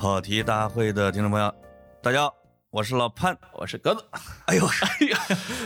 [0.00, 1.54] 跑题大会的听众朋友，
[2.02, 2.34] 大家好，
[2.70, 3.36] 我是老潘。
[3.52, 4.02] 我是格子，
[4.46, 5.18] 哎呦， 哎呀，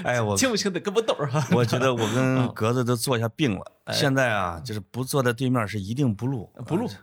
[0.02, 1.46] 哎我轻不轻的胳膊抖儿啊？
[1.52, 3.62] 我觉得我跟 格子都坐下病了。
[3.84, 6.98] 哎现在啊，就是不坐在对面是一定不录，不录啊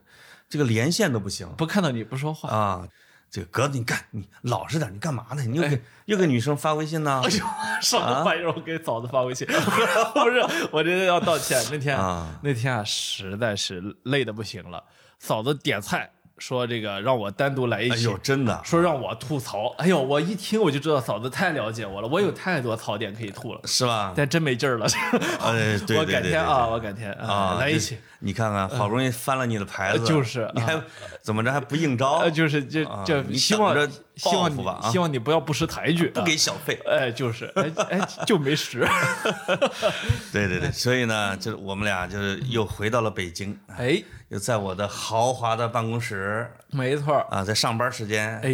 [0.49, 2.85] 这个连线都不行不看到你不说话，啊。
[3.29, 5.41] 这个格子，你干，你老实点，你干嘛呢？
[5.43, 7.21] 你又给又给女生发微信呢？
[7.23, 7.45] 哎呦，
[7.81, 8.51] 什么玩意儿？
[8.53, 9.47] 我给嫂子发微信，
[10.13, 11.57] 不是，我这要道歉。
[11.71, 14.83] 那天啊那天啊，实在是累的不行了。
[15.17, 19.67] 嫂子点菜说这个让我单独来一起哎呦，，真的，说让我吐槽。
[19.77, 24.11] 哎呦，我一听我就知道嫂子太了解我了，我有太多槽点可以吐了，是吧？
[24.15, 24.87] 但真没劲儿了。
[25.39, 27.95] 哎，对我对对对改天啊，我改天啊，这来一起。
[28.21, 30.79] 你看看，好不容易翻了你的牌子，就是你还
[31.21, 32.19] 怎么着还不应招？
[32.19, 32.31] 呃，？
[32.31, 34.89] 就是就啊就你希望着希望你吧啊。
[34.91, 36.79] 希望你不要不识抬举，不给小费。
[36.85, 38.87] 哎，就是，哎哎，就没识，
[40.31, 48.49] 对对对，所以呢，就是我们俩就是又回到了北京，哎，又在我的豪华的办公室没错儿，啊，在上班时间，哎，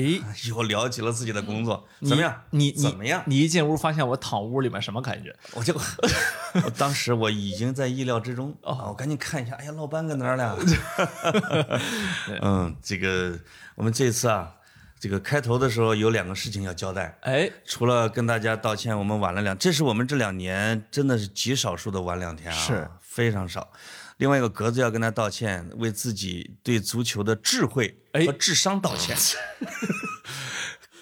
[0.50, 2.34] 又聊起了自己的工作，怎么样？
[2.52, 3.22] 你你怎么样？
[3.25, 5.36] 你一进屋发现我躺屋里面什么感觉？
[5.53, 5.73] 我就，
[6.66, 8.73] 我当时我已经在意料之中哦。
[8.73, 10.58] 啊，我赶紧看一下，哎呀，老板搁哪儿了？
[12.41, 13.38] 嗯，这个
[13.75, 14.53] 我们这次啊，
[15.00, 17.17] 这个开头的时候有两个事情要交代。
[17.22, 23.72] 哎，除了跟大家道歉，我们晚了两，这是我们这两年真的是极少数的晚两天啊，是非常少。
[24.17, 29.17] 另外一个格子要跟他道歉，为自己对足球的智慧哎和智商道歉。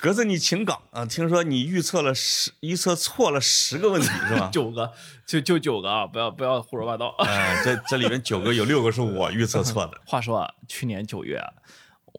[0.06, 1.04] 格子，你请岗啊！
[1.04, 4.50] 听说你预测了十，预测错了十个问题是吧？
[4.54, 4.94] 九个，
[5.26, 6.06] 就就九个啊！
[6.06, 7.16] 不要不要胡说八道。
[7.26, 10.00] 哎，这这里面九个有六个是我预测错的。
[10.06, 11.52] 话说啊，去年九月啊，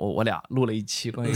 [0.00, 1.32] 我我俩录了一期关于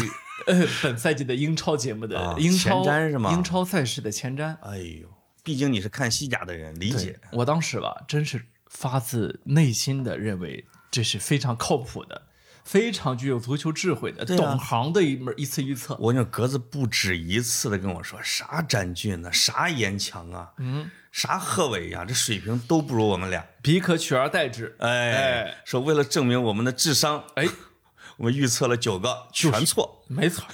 [0.48, 4.56] 呃本赛季的英超节目的啊英超前瞻是吗英超赛事的前瞻。
[4.62, 5.09] 哎呦，
[5.45, 7.21] 毕竟你是看西甲的人，理解。
[7.31, 12.23] 我当时吧，真是发自内心的认为这是非常靠谱的，
[12.64, 15.97] 非常具有足球智慧的、啊懂行的一门一次预测。
[16.00, 23.44] 我那格子不止一次的跟我说，啥詹俊呢，啥严强啊，嗯，啥贺炜呀、这水平都不如我们俩。
[23.62, 24.76] 彼可取而代之。
[24.78, 27.47] 哎，哎说为了证明我们的智商，哎，
[28.19, 29.97] 我们预测了九个，全错。
[30.09, 30.44] 没错，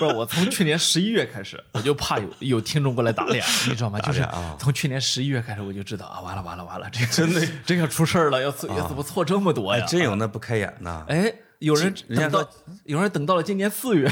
[0.00, 4.00] 不是我从去年十一月开始， 我就怕有有听众过来打脸，你知道吗？
[4.00, 9.86] 就是脸啊从去年十一月开始，我就知道啊，完了完了完了，这个真的这个出事儿了，要错要怎么错这么多呀？
[9.86, 11.04] 真有那不开眼呐！
[11.08, 12.50] 哎，有人人家等到
[12.84, 14.10] 有人等到了今年四月，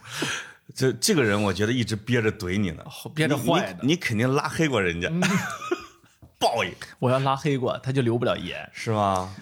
[0.74, 5.10] 这这个人，我觉得一直憋着怼你呢，憋着你坏呢你你肯定拉黑过人家，
[6.38, 8.68] 报应我要拉黑过他就留不了言。
[8.72, 9.34] 是吗？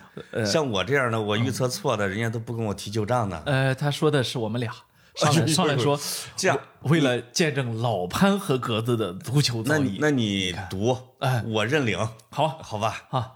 [0.45, 3.41] 像我这样的，我预测错的，人家都不跟我提旧账呢。
[3.47, 4.73] 呃，他说的是我们俩
[5.15, 5.99] 上来 上来说，
[6.37, 11.97] 这样，为了见证老潘和格子的足球那你，那你读，哎我认领，
[12.31, 13.05] 好好吧？
[13.11, 13.33] 啊，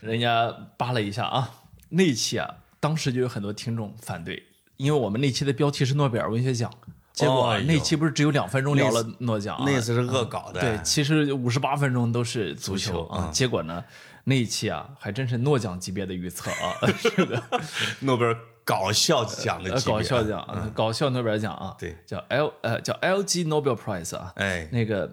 [0.00, 1.50] 人家扒了一下啊，
[1.88, 2.54] 那一期啊，
[2.86, 4.40] 当时就有很多听众反对，
[4.76, 6.70] 因为我们那期的标题是诺贝尔文学奖，
[7.12, 13.82] 结果那期不是只有两分钟聊了诺奖啊，那次是恶搞的，对，其实五十八分钟都是足球球啊，结果呢，
[14.22, 17.42] 那一期啊，还真是诺奖级别的预测啊， 是的，
[18.02, 25.12] 诺贝尔搞笑奖的呃级别搞笑奖，啊，搞笑诺贝尔奖啊，对，叫 L 呃叫 LG Nobel Prize 啊，哎，那个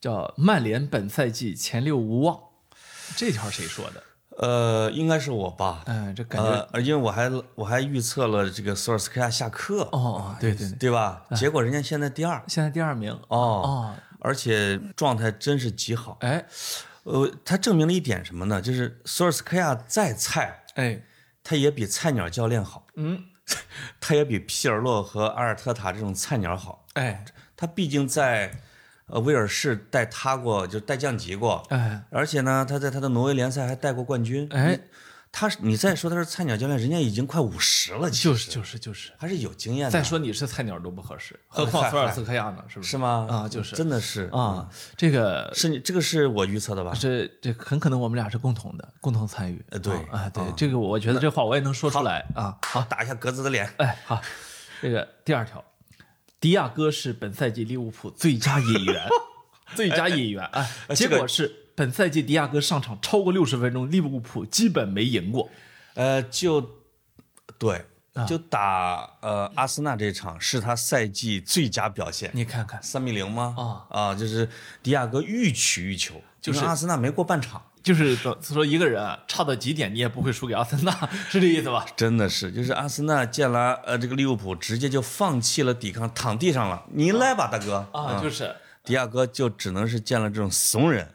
[0.00, 2.38] 叫曼联本赛季前六无望，
[3.16, 4.00] 这条谁说的？
[4.42, 5.82] 呃，应该是我吧？
[5.86, 11.22] 嗯，这感觉呃，而且我还我还预测了这个索尔斯克亚下课，哦哦，对对对，对吧？
[11.36, 12.42] 结果人家现在第二。
[12.48, 13.12] 现在第二名。
[13.28, 16.18] 哦，哦，而且状态真是极好。
[16.20, 16.44] 哎。
[17.04, 18.60] 呃，他证明了一点什么呢？
[18.60, 21.02] 就是索尔斯克亚再菜，哎，
[21.44, 23.24] 他也比菜鸟教练好，嗯，
[24.00, 26.84] 他也比皮尔洛和阿尔特塔这种菜鸟好。
[26.94, 27.24] 哎。
[27.54, 28.50] 他毕竟在
[29.12, 34.48] 呃威尔士带他过，就带降级过，哎而且呢，他在他的挪威联赛还带过冠军。
[34.50, 34.80] 哎，
[35.30, 39.90] 他是你再说他是菜鸟教练，人家已经快五十了，就是就是就是，还是有经验的。
[39.90, 42.64] 再说你是菜鸟都不合适，何况索尔斯克亚呢？
[42.68, 42.90] 是不是？
[42.92, 43.26] 是吗？
[43.30, 46.92] 啊就是真的是啊，这个是你这个是我预测的吧？
[46.98, 49.62] 这这很可能我们俩是共同的，共同参与。
[49.70, 52.56] 呃对啊啊，对，这个我觉得这话我也能说出来啊。
[52.62, 53.70] 好，打一下格子的脸。
[53.76, 54.20] 哎，好，
[54.80, 55.62] 这个第二条，
[56.42, 59.08] 迪亚哥是本赛季利物浦最佳引援，
[59.76, 60.44] 最佳引援。
[60.46, 65.48] 哎，结果是本赛季迪亚哥上场超过六十分钟，利物浦基本没赢过。
[65.94, 66.68] 呃，就
[67.58, 67.84] 对，
[68.14, 73.54] 啊就打呃阿森纳这场是他赛季最佳表现，你看看，三比零吗？
[73.56, 74.48] 啊啊，就是
[74.82, 77.62] 迪亚哥欲取欲求，就是阿森纳没过半场。
[77.82, 80.90] 就是说一个人啊，差到极点你也不会输给阿森纳，
[81.28, 81.84] 是这意思吧？
[81.96, 86.84] 真的是，就是阿森纳见了呃这个利物浦，直接就放弃了抵抗，躺地上了。
[86.92, 91.08] 你来吧，大哥啊，就是迪亚哥就只能是见了这种怂人，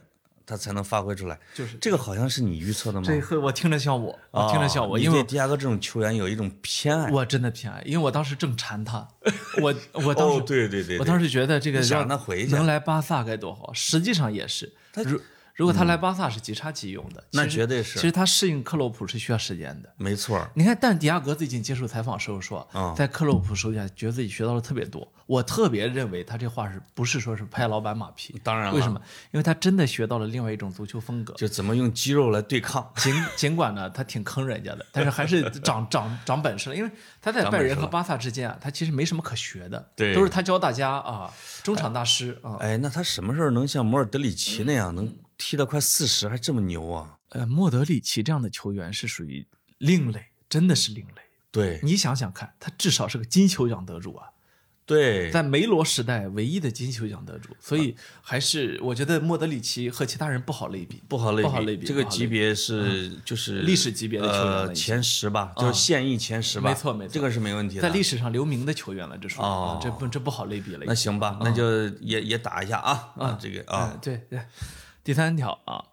[0.46, 1.40] 他才能发挥出来。
[1.54, 3.08] 就是这个好像是你预测的吗？
[3.08, 7.10] 这个我听着像我，我听着像我，因为对迪亚哥这种球员有一种偏爱。
[7.12, 9.08] 我真的偏爱，因为我当时正馋他，
[9.62, 14.74] 我我当时、哦，对对对，我当时觉得这个想让让他回去能来巴萨该多好，实际上也是。
[15.06, 15.22] 如
[15.58, 19.92] 如果他来巴萨是即插即用的，那绝对是其实他适应克洛普是需要时间的。
[19.98, 20.48] 没错。
[20.54, 25.12] 你看，但迪亚格最近接受采访时候说，嗯在克洛普手下觉得自己学到了特别多。
[25.26, 28.40] 我特别认为他这话是不是说是拍老板马屁？
[28.44, 29.02] 当然了为什么？
[29.32, 31.34] 因为他真的学到了另外一种足球风格。
[31.34, 32.90] 就怎么用肌肉来对抗。
[32.96, 36.76] 尽尽管呢，他挺坑人家的， 但是还是长长长本事了。
[36.76, 41.34] 因为他在拜仁和巴萨之间啊，他其实没什么可学的，对都是他教大家啊，
[41.64, 42.56] 中场大师啊。
[42.60, 47.18] 哎，那他什么时候能像摩尔德里奇那样，能踢到快四十还这么牛啊？
[47.30, 49.46] 呃，莫德里奇这样的球员是属于
[49.78, 51.22] 另类，真的是另类。
[51.52, 54.30] 对你想想看，他至少是个金球奖得主啊，
[54.86, 67.82] 对，在梅罗时代唯一的金球奖得主，所以还是我觉得莫德里奇和其他人不好类比，不好类比，不好类比这个级别是就是历史级别的球员前十吧，就是现役前十吧，没错没错这个是没问题的。
[67.82, 70.84] 在历史上留名的球员了，这属于、哦啊这不这不好类比了。
[70.86, 74.40] 那行吧，那就也也打一下啊啊，这个啊嗯，对对。
[75.08, 75.86] 第三条啊，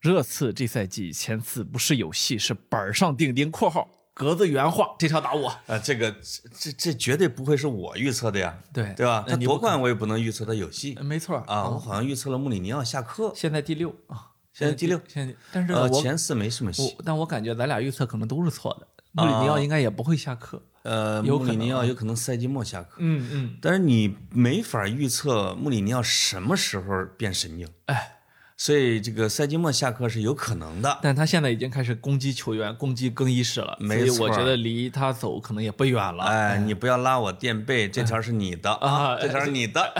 [0.00, 4.94] 热刺这赛季前四不是有戏，是板上钉钉（括号格子原话）。
[5.00, 5.48] 这条打我。
[5.66, 6.20] 啊，这个这
[6.52, 9.24] 这这绝对不会是我预测的呀，对对吧？
[9.26, 16.94] 他夺冠我也不能预测他有戏呃没错啊，我好像预测了穆里尼奥下课，现在第六啊，现在第六，现在但是呃，我前四没什么戏。
[17.02, 18.86] 但我感觉咱俩预测可能都是错的。
[19.12, 20.62] 穆里尼奥应该也不会下课。
[20.82, 28.19] 呃，穆里尼奥有可能赛季末下课，嗯嗯，但是你没法预测穆里尼奥什么时候变神经，哎，
[28.60, 30.98] 所以这个赛季末下课是有可能的。
[31.00, 36.24] 但他现在已经开始攻击球员、攻击更衣室了，所没错以我觉得离他走可能也不远了。
[36.24, 39.94] 哎，你不要拉我垫背，这条是你的啊这条是你的。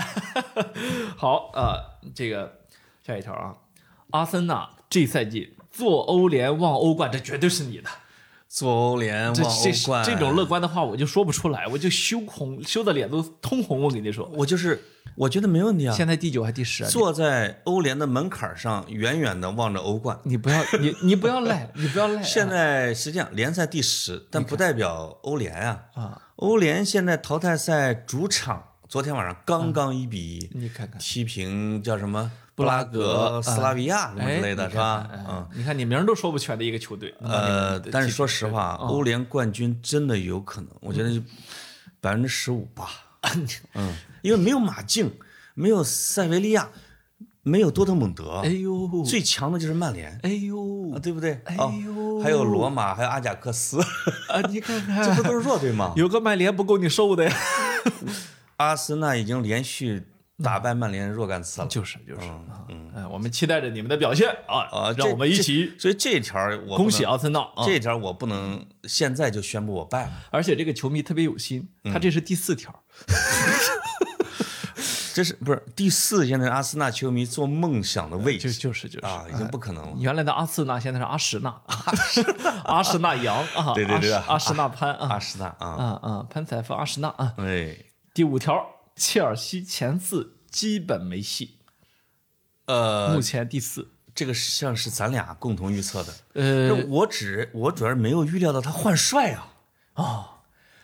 [1.17, 1.73] 好啊、
[2.13, 2.59] 这个
[3.03, 3.55] 下一条啊，
[4.11, 7.89] 阿森纳这赛季做欧联望欧冠，这绝对是你的。
[8.51, 13.81] 做欧联这这，这种乐观的话，我就说不出来，我就羞红，羞的脸都通红。
[13.81, 14.83] 我跟你说，我就是
[15.15, 15.95] 我觉得没问题啊。
[15.95, 16.89] 现在第九还第十啊？
[16.89, 20.19] 坐在欧联的门槛上，远远的望着欧冠。
[20.23, 22.23] 你不要你你不要赖，你不要赖啊。
[22.27, 25.83] 现在实际上联赛第十，但不代表欧联啊。
[25.93, 32.29] 啊，欧联现在淘汰赛主场昨天晚上刚刚一比一你看看，踢平叫什么
[32.61, 35.09] 布拉格格、斯拉维亚什么哎之类的，是吧？
[35.11, 37.13] 嗯，哎你看你名都说不全的一个球队。
[37.21, 41.21] 呃，但是说实话，嗯欧联冠军真的有可能，我觉得
[41.99, 42.87] 百分之十五吧。
[43.75, 45.11] 嗯，因为没有马竞，
[45.53, 46.69] 没有塞维利亚，
[47.43, 50.19] 没有多特蒙德哎，呦，最强的就是曼联。
[50.23, 51.39] 哎呦啊，对不对？
[51.45, 53.79] 哎哦呦还有罗马，还有阿贾克斯，
[54.29, 55.93] 啊，你看 看，这不都是弱队吗？
[55.95, 57.35] 有个曼联不够你受的呀。
[58.57, 60.03] 阿森纳已经连续
[60.41, 61.67] 打败曼联若干次了。
[61.67, 62.27] 就是就是，
[62.69, 67.65] 嗯，哎，我们期待着你们的表现啊啊，让我们一起所以这条我恭喜阿森纳啊！
[67.65, 70.11] 这条我不能现在就宣布我败了。
[70.31, 72.83] 而且这个球迷特别有心，他这是第四条，
[75.13, 76.25] 这是不是第四？
[76.25, 79.93] 现在是阿森纳球迷做梦想的位就置就是就是啊，已经不可能了。
[79.97, 81.61] 原来的阿森纳现在是阿什纳，
[82.65, 87.33] 阿什纳杨啊，对对对阿什阿什纳潘啊阿什纳啊，啊啊，潘采夫阿什纳啊。
[87.37, 87.75] 哎，
[88.13, 88.55] 第五条，
[88.95, 91.57] 切尔西前四基本没戏，
[92.65, 93.91] 呃目，前第四。
[94.13, 96.13] 这个像是咱俩共同预测的。
[96.33, 99.53] 呃我只我主要是没有预料到他换帅啊。
[99.93, 100.25] 哦，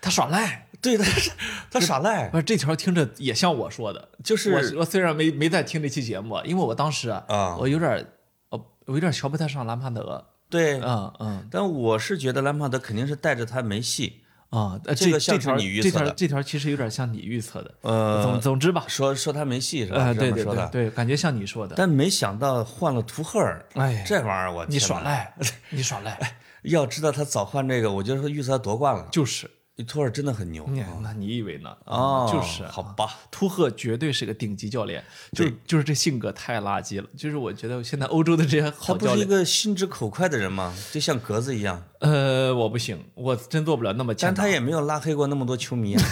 [0.00, 1.30] 他耍赖，对，他是
[1.70, 8.06] 他耍赖不，是这条听着也像我说的，就是我我虽然没没在听这期节目，因为我当时啊，啊我有点儿，
[8.48, 14.22] 哦，我有点瞧不太上兰帕德，对，嗯嗯但我是觉得兰帕德肯定是带着他没戏。
[14.50, 20.14] 啊，呃这这个像是条你预测的这条这条其实有点像你预测的，呃总总之吧，说说他没戏是吧？
[20.14, 20.44] 对对。
[20.44, 24.78] 对对，感觉像你说的，但没想到换了图赫尔，哎这玩意儿我你！
[24.78, 25.34] 耍赖，
[25.70, 26.18] 你耍赖，
[26.62, 29.06] 要知道他早换这个，我就说预测他夺冠了。
[29.12, 29.50] 就是，
[29.84, 31.76] 图赫尔真的很牛你那你以为呢？
[31.84, 33.14] 哦，就是好吧。
[33.30, 37.08] 图赫绝对是个顶级教练，就就是这性格太垃圾了。
[37.16, 40.74] 就是我觉得现在欧洲的这些他不是一个心直口快的人吗？
[40.90, 44.34] 就像格子一样，呃，我不行，我真做不了那么但。
[44.34, 46.02] 他也没有拉黑过那么多球迷啊。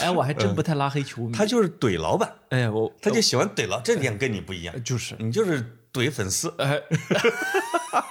[0.00, 1.32] 哎，我还真不太拉黑球迷。
[1.32, 6.52] 他就是怼老板，哎，我他就喜欢怼老，这点跟你不一样，就是你就是怼粉丝。
[6.58, 6.80] 哎，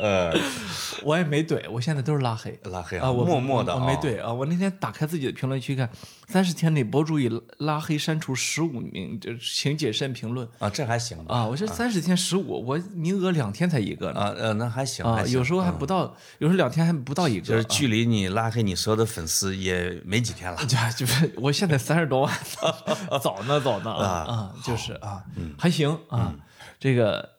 [0.00, 0.32] 呃，
[1.02, 2.58] 我也没怼，我现在都是拉黑。
[2.64, 4.32] 拉黑啊，我默默的，我没怼啊。
[4.32, 5.88] 我那天打开自己的评论区看，
[6.28, 11.34] 三十天内博主已拉黑删除十五名，就请谨慎评论啊，这还行吧？
[11.34, 14.20] 啊，我这三十天十五，我名额两天才一个呢。
[14.20, 17.46] 啊，呃，那还行啊，有时候还嗯不到，有时候两天还不到一个。
[17.46, 20.58] 就是距离你拉黑你所有的粉丝也没几天了。
[20.66, 22.32] 就就是我现在三十多万，
[23.22, 25.22] 早呢早呢啊啊，就是啊，
[25.58, 26.34] 还行啊，
[26.78, 27.35] 这个。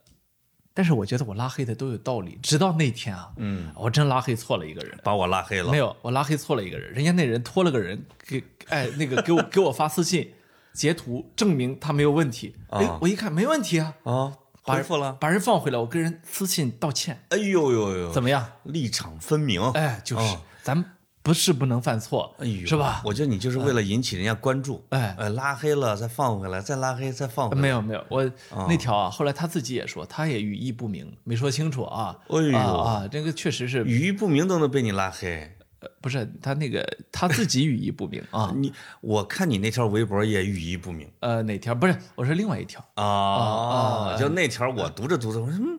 [0.78, 5.72] 但是我觉得我拉黑的都有道理，直到那天啊，嗯，我真拉黑错了一个人，把我拉黑了。
[5.72, 10.32] 没有，我拉黑错了一个人，人家那人托了个人给，哎，那个给我给我发私信，
[10.76, 12.56] 截图证明他没有问题。
[12.70, 14.32] 哎，我一看没问题啊，啊，
[14.62, 17.24] 回复了，把人放回来，我跟人私信道歉。
[17.30, 18.46] 哎呦呦呦，怎么样？
[18.62, 19.60] 立场分明。
[19.72, 20.86] 哎，就是咱
[21.28, 23.02] 不是不能犯错，哎呦，是吧？
[23.04, 27.62] 我觉得你就是为了引起人家关注，哎，呃，拉黑了再放回来，再拉黑再放回来。
[27.62, 28.32] 没有没有，我
[28.70, 32.16] 那条啊，后来他自己也说，他也语意不明，没说清楚啊。
[32.30, 35.52] 哎呦啊，这个确实是语意不明都能被你拉黑。
[35.88, 38.52] 呃，不是他那个他自己语义不明啊。
[38.56, 41.08] 你我看你那条微博也语义不明。
[41.20, 41.74] 呃，哪条？
[41.74, 45.78] 不是，我说另外一条啊就那条我读着读着，我说嗯，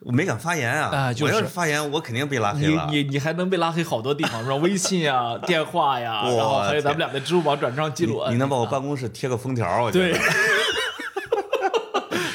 [0.00, 0.90] 我没敢发言啊。
[0.96, 2.86] 啊就是我要是发言，我肯定被拉黑你了。
[2.90, 4.56] 你你还能被拉黑好多地方，是吧？
[4.56, 8.22] 微信啊、 电话呀，然后还有咱们俩的支付宝转账记录。
[8.30, 9.82] 你能把我办公室贴个封条？
[9.82, 10.28] 我觉对得，，还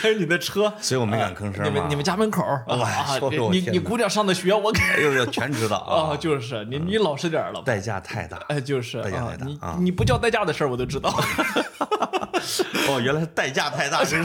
[0.08, 1.64] 有你的车，所以我没敢吭声嘛。
[1.64, 7.64] 你们你们家门口哇啊，说说我你你姑娘上的学我给哎呦呦，全知道啊， 啊，就是你你老实点儿了吧。
[7.66, 8.38] 代价太大。
[8.50, 11.10] 哎，就是代价太大你你不叫代价的事儿我都知道。
[12.88, 14.24] 哦，原来是代价太大， 是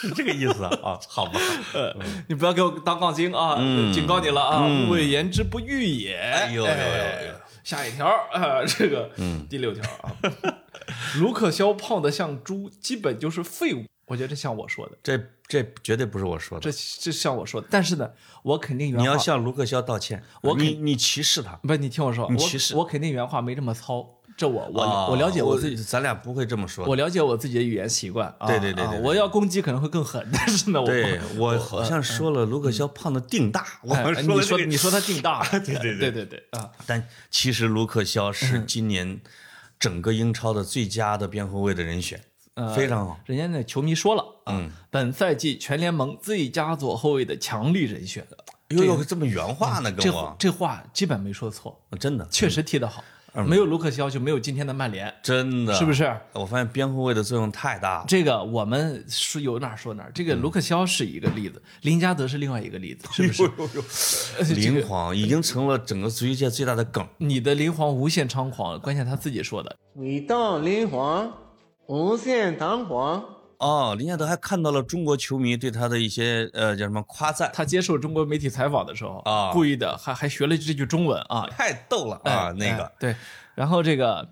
[0.00, 0.70] 是这个意思啊？
[0.82, 1.40] 啊，好吧。
[1.72, 1.94] 呃，
[2.28, 3.56] 你不要给我当杠精啊！
[3.92, 4.66] 警告你了啊！
[4.66, 6.16] 勿谓言之不预也。
[6.16, 9.10] 哎呦呦呦呦下一条啊，这个
[9.48, 10.12] 第六条啊，
[11.18, 13.84] 卢克肖胖的像猪，基本就是废物。
[14.06, 16.78] 我觉得这像我说的，这这绝对不是我说的这。
[17.00, 17.66] 这像我说的。
[17.70, 18.10] 但是呢，
[18.42, 19.02] 我肯定原话。
[19.02, 21.52] 你要向卢克肖道歉，我你你歧视他。
[21.62, 24.20] 不是你听我说，你歧视我我肯定原话没这么糙。
[24.36, 26.84] 这我我、啊我了解我自己，咱俩不会这么说。
[26.86, 28.26] 我了解我自己的语言习惯。
[28.40, 39.20] 啊、对对对对对啊我要攻击可能会更狠，但是呢，我对我好像说了卢克肖胖的腚大，我哎你说你说他腚大， 对对对对对对啊，但其实卢克肖是今年
[39.78, 42.20] 整个英超的最佳的边后卫的人选，
[42.74, 43.18] 非常好。
[43.26, 48.26] 人家那球迷说了啊，本赛季全联盟最佳左后卫的强力人选，
[48.68, 53.02] 哟哟，这么原话呢，这跟我这话基本没说错，真的确实踢得好。
[53.48, 55.92] 没有卢克肖就没有今天的曼联，真的是不？
[55.92, 56.16] 是？
[56.34, 58.04] 我发现边后卫的作用太大了。
[58.06, 60.08] 这个我们说有哪说哪。
[60.14, 64.54] 这个卢克肖是一个例子，林加德是另外一个例子，是不是？
[64.54, 67.04] 林皇已经成了整个足球界最大的梗。
[67.18, 69.76] 你的林皇无限猖狂，关键他自己说的。
[69.94, 71.32] 你当林皇，
[71.86, 73.24] 无限堂皇。
[73.58, 79.52] 哦，林加德还看到了中国球迷对他的一些呃叫什么夸赞，他接受中国媒体采访的时候啊。
[79.52, 82.52] 故意的还还学了这句中文啊，太逗了啊！
[82.52, 82.84] 那个。
[82.84, 83.16] 哎对，
[83.54, 84.28] 然后这个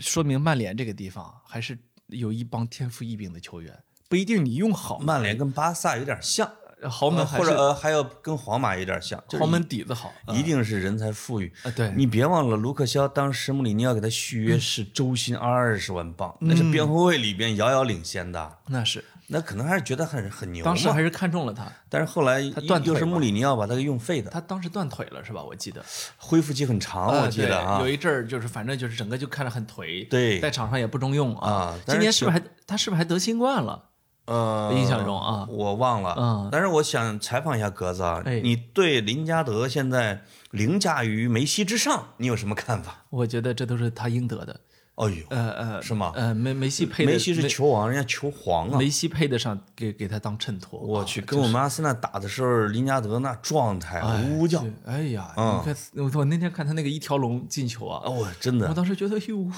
[0.00, 1.76] 说明曼联这个地方还是
[2.08, 3.76] 有一帮天赋异禀的球员，
[4.08, 6.48] 不一定你用好，曼联跟巴萨有点像，
[6.88, 18.58] 豪门或者呃还要跟皇马有点像，豪门底子好一定是人才富裕啊对你别忘了，卢克肖当时穆里尼奥给他续约是周薪二十万镑，那是边后卫里边遥遥领先的。
[18.68, 25.42] 那是那可能还是觉得很很牛，当时还是看中了他，但是后来他断又是穆里尼奥把他给用废的，他当时断腿了是吧？
[25.42, 25.82] 我记得，
[26.18, 27.88] 恢复期很长，我记得啊有。
[27.88, 33.90] 一阵儿就是反正就是整个就看着很颓，对在场上也不中用啊今年是不是还他是不是还得新冠了？
[34.26, 43.04] 呃，印象中啊我忘了，嗯但是我想采访一下格子啊，哎你对林加德现在凌驾于梅西之上，你有什么看法？
[43.10, 44.60] 我觉得这都是他应得的。
[44.94, 48.78] 哦呦，呃呃，是吗呃，梅梅西配的梅西是球王，人家球皇啊！
[48.78, 50.78] 梅西配得上给给他当衬托。
[50.78, 59.50] 啊我去，跟我们阿森纳打的时候，林加德那状态呜呜叫，哎呀，嗯你看我我那天看他那个一条龙进球啊，哦，真的我，当时觉得哟，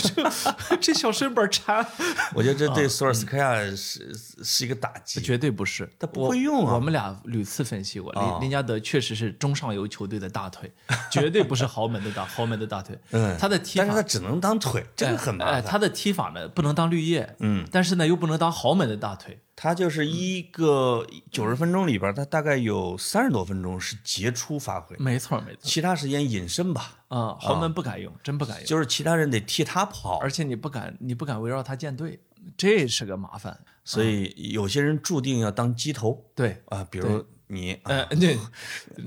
[0.00, 1.86] 这 这小身板馋，
[2.34, 4.10] 我觉得这对索尔斯克亚是
[4.42, 5.20] 是一个打击。
[5.20, 10.72] 绝对不是，他不会用啊我我们俩屡次分析过，啊林林加德确实是中上游球队的大腿，
[11.10, 12.98] 绝对不是豪门的大 豪门的大腿。
[13.10, 15.70] 嗯他的踢法但是他只能当腿，这个很麻哎，烦。
[15.70, 19.40] 他的踢法呢不能当绿叶，嗯，但是呢又不能当豪门的大腿。
[19.56, 28.64] 他就是一个九十分钟里边，他大概有三十多分钟是杰出发挥，没错没错，其他时间隐身吧，啊，豪门不敢用，真不敢用。
[28.64, 32.18] 就是其他人得替他跑，而且你不敢，你不敢围绕他建队，
[32.56, 33.60] 这是个麻烦。
[33.84, 38.38] 所以有些人注定要当鸡头对，啊，比如你，啊呃，对，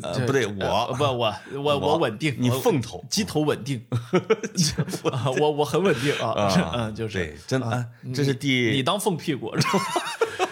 [0.02, 3.84] 呃不对呃我不我我我稳定，你凤头鸡头稳定，
[5.12, 9.80] 啊我我很稳定啊，啊嗯，就是对，真的，啊啊这是第你当凤屁股，是吧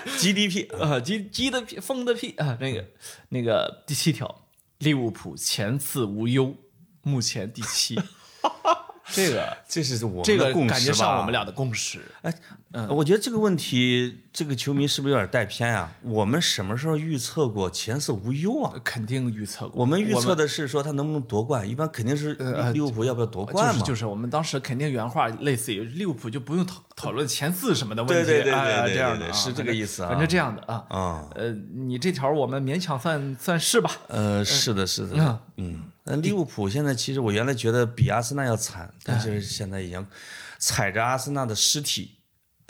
[0.17, 2.86] GDP 啊，鸡鸡的屁，风的屁啊，那个
[3.29, 4.43] 那个第七条，
[4.79, 6.55] 利物浦前次无忧，
[7.01, 8.00] 目前第七，
[9.12, 12.01] 这个这是我这们的共个感觉上我们俩的共识。
[12.21, 12.33] 哎，
[12.90, 15.94] 我觉得这个问题，这个球迷是不是有点带偏啊？
[16.01, 18.74] 我们什么时候预测过前四无忧啊？
[18.84, 22.34] 肯定预测过，我们预测的是说他能不能夺冠，一般肯定是
[22.72, 23.74] 利物浦要不要夺冠嘛。
[23.74, 30.86] 就是就是我们当时肯定原话类似于利物浦就不用讨讨论前四什么的问题，对对对对哎对这样的是这个意思啊反正这样的啊。
[30.88, 33.92] 啊，呃，你这条我们勉强算算是吧。
[34.08, 40.08] 呃，是的，是的，嗯，那利物浦现在其实我原来觉得比阿森纳要惨，但是现在已经
[40.58, 42.12] 踩着阿森纳的尸体，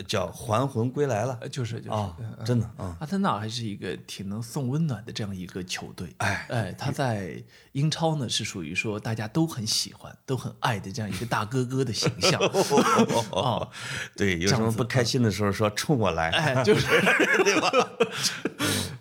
[0.02, 6.14] 叫还魂归来了呃就是就是，啊，真的啊，阿森纳还是一个挺能送温暖的这样一个球队。
[6.18, 7.42] 哎哎，他在
[7.72, 12.40] 英超呢是属于说大家都很喜欢、都很爱的这样一个大哥哥的形象。
[13.32, 13.68] 哦，
[14.16, 16.86] 对，有什么不开心的时候说冲我来，哎，就是
[17.44, 17.70] 对吧？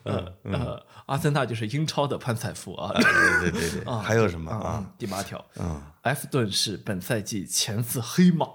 [0.04, 2.92] 呃呃，阿森纳就是英超的潘采夫啊。
[2.96, 4.84] 对对对对，还有什么啊？
[4.84, 8.48] 嗯，第八条，嗯，埃弗顿是本赛季前四黑马。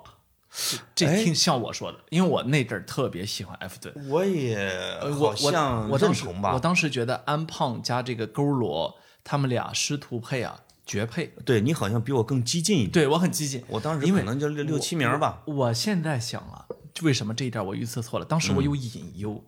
[0.95, 3.95] 这挺像我说的，因为我那阵儿特别喜欢埃弗顿。
[4.09, 4.57] 我也
[5.01, 6.59] 呃我我我当时吧我。
[6.59, 11.33] 当时觉得安胖加这个勾罗，他们俩师徒配啊，绝配。
[11.45, 15.43] 对你好像比我更激进一点，对我很激进，我当时可能就六六七名吧。
[15.47, 16.67] 我现在想啊，
[17.03, 18.25] 为什么这一点我预测错了？
[18.25, 19.45] 当时我有隐忧，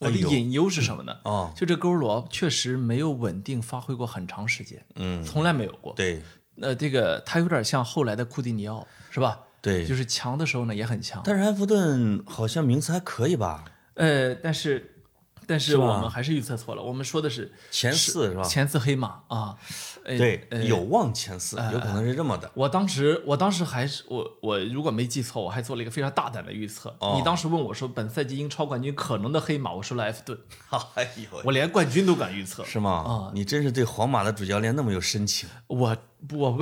[0.00, 1.16] 我的隐忧是什么呢？
[1.24, 5.94] 哦就这勾罗确实没有稳定发挥过很长时间，嗯，从来没有过。
[5.94, 6.20] 对
[6.60, 9.40] 呃，这个他有点像后来的库蒂尼奥，是吧？
[9.62, 13.64] 对，就是强的时候呢也很强，但是埃弗顿好像名次还可以吧？
[13.94, 15.04] 呃，但是
[15.46, 18.42] 但是我们还是预测错了，我们说的是前四是吧？
[18.42, 19.56] 前四黑马啊，
[20.04, 22.50] 呃对，呃有望前四，有可能是这么的。
[22.54, 26.96] 我当时，我当时还是我我如果没记错，我还做了一个非常大胆的预测。
[27.00, 30.38] 哦你当时问我说本赛季英超冠军可能的黑马，我说了埃弗顿，
[30.94, 32.64] 哎呦，我连冠军都敢预测。
[32.64, 32.90] 是吗？
[32.90, 35.48] 啊你真是对皇马的主教练那么有深情。
[35.66, 35.96] 我
[36.32, 36.58] 我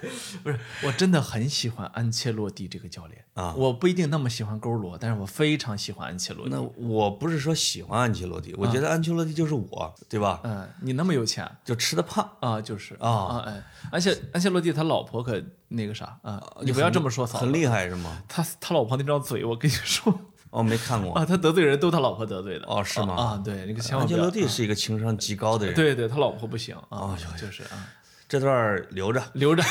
[0.00, 0.06] 不
[0.44, 6.50] 不是，我真的很喜欢安切洛蒂这个教练啊我不一定那么喜欢勾罗，但是我非常喜欢安切洛蒂。
[6.50, 10.40] 那我不是说喜欢安切洛蒂，我觉得安切洛蒂就是我，对吧？
[10.44, 12.28] 嗯，你那么有钱就吃的胖。
[12.40, 18.22] 啊，就是啊啊哎，而且安切洛蒂他老婆可那个啥啊，你不要这么说，嫂很厉害是吗？
[18.28, 20.18] 他他老婆那张嘴，我跟你说
[20.50, 21.14] 哦，没看过。
[21.14, 22.66] 啊，他得罪人都他老婆得罪的。
[22.66, 27.86] 哦是吗啊，啊对，那个千万不要安切洛蒂是一个情商极高的人。，对对，他老婆不行啊，就是啊，
[28.30, 29.20] 这段留着。
[29.34, 29.62] 留着。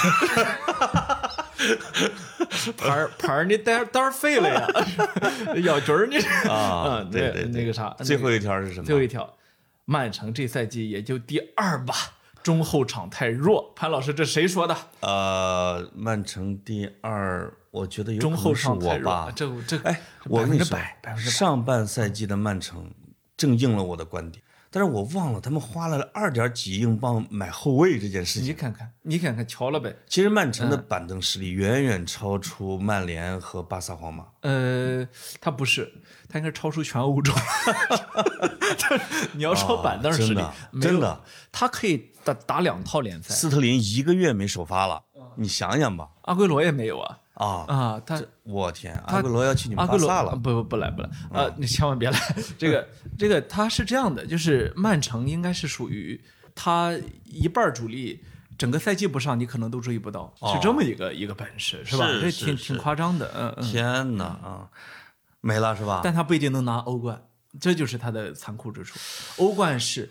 [2.78, 4.67] 牌 儿牌儿，你单单儿废了呀！
[5.63, 6.17] 咬局儿你
[6.50, 8.86] 啊嗯对对对那个啥，最后一一条是什么？
[8.86, 9.34] 最后一条，
[9.86, 11.93] 曼城这赛季也就第二吧，
[12.43, 13.72] 中后场太弱。
[13.78, 14.76] 潘老师，这谁说的？
[15.00, 19.32] 呃，曼城第二，我觉得有中后场太弱我吧。
[19.34, 20.78] 这这哎，我跟你说。
[21.17, 22.91] 上半赛季的曼城
[23.38, 28.49] 正应了我的观点，但是我忘了他们花了二点几英镑买后卫这件事情。
[28.49, 29.95] 你看看，你看看，瞧了呗。
[30.08, 34.25] 其实曼城的嗯板凳实力远远超出曼联和巴萨、皇马。
[34.41, 35.08] 呃，
[35.41, 35.91] 他不是，
[36.27, 37.34] 他应该超出全欧洲。
[39.34, 43.34] 你要说板凳实力，真的真的，他可以打打两套联赛。
[43.34, 46.10] 斯特林一个月没首发了，嗯你想想吧。
[46.23, 50.36] 阿圭罗也没有啊啊，啊，他我天，阿圭罗要去你们巴萨了。
[50.36, 52.19] 不不不来不来，呃，你千万别来。
[52.58, 56.21] 这个这个他是这样的，就是曼城应该是属于
[56.54, 56.93] 他
[57.25, 58.23] 一半主力。
[58.58, 62.06] 整个赛季不上，你可能都注意不到，是这么一个一个本事，是吧？
[62.08, 63.63] 是这挺挺夸张的，嗯嗯。
[63.63, 64.67] 天哪啊，
[65.39, 66.02] 没了是吧？
[66.04, 67.23] 但他不一定能拿欧冠，
[67.58, 68.99] 这就是他的残酷之处。
[69.38, 70.10] 欧冠是嗯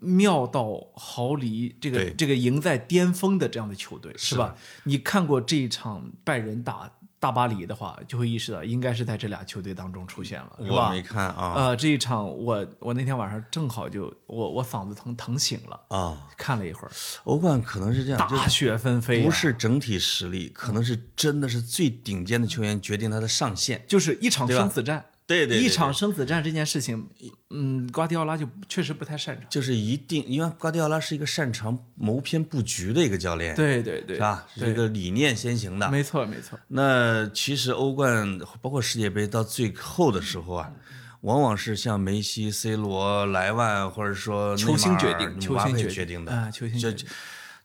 [0.00, 4.54] 妙到毫厘，这个这个赢在巅峰的这样的球队，是吧？
[4.84, 11.02] 你看过这一场拜仁打大巴黎的话，就会意识到应该是在这俩球队当中出现了，是吧我没？
[11.02, 16.28] 看啊呃，这一场我我那天晚上正好就我我嗓子疼疼醒了，啊！
[16.36, 16.90] 看了一会儿，
[17.24, 23.84] 欧冠可能是这样，大雪纷飞呀、不是整体实力，可能是真的是最顶尖的球员决定他的上限。
[23.86, 25.04] 就是一场生死战。
[25.28, 27.06] 对对对一场生死战这件事情，
[27.50, 29.44] 嗯，瓜迪奥拉就确实不太擅长。
[29.50, 34.46] 就是一定，因为瓜迪奥拉是一个擅长谋篇布局的一个教练，对对对，是吧？
[34.56, 35.90] 是一个理念先行的。
[35.90, 40.72] 没错没错，那其实欧冠包括世界杯到最后的时候啊，
[41.20, 47.14] 往往是像梅西、C 罗、莱万，或者说球星决定球星决定的啊球星就决定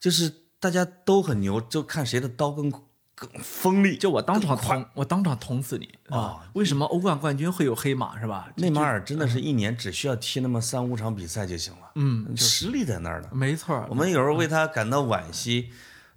[0.02, 2.70] 就是大家都很牛，就看谁的刀更
[3.28, 3.98] 更锋利。
[3.98, 6.46] 就我当场捅，我当场捅死你啊！
[6.54, 8.50] 为什么欧冠冠军会有黑马是吧？
[8.58, 13.30] 内马尔真的是一年只需要踢那么三五场比赛就行了，嗯，实力在那儿呢。
[13.32, 15.70] 没错我，们有时候为他感到惋惜，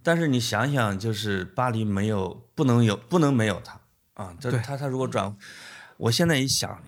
[0.03, 3.81] 但是你想想，就是巴黎没有，不能有，不能没有他
[4.15, 4.35] 啊！
[4.41, 5.37] 这他他如果转，
[5.97, 6.83] 我现在一想，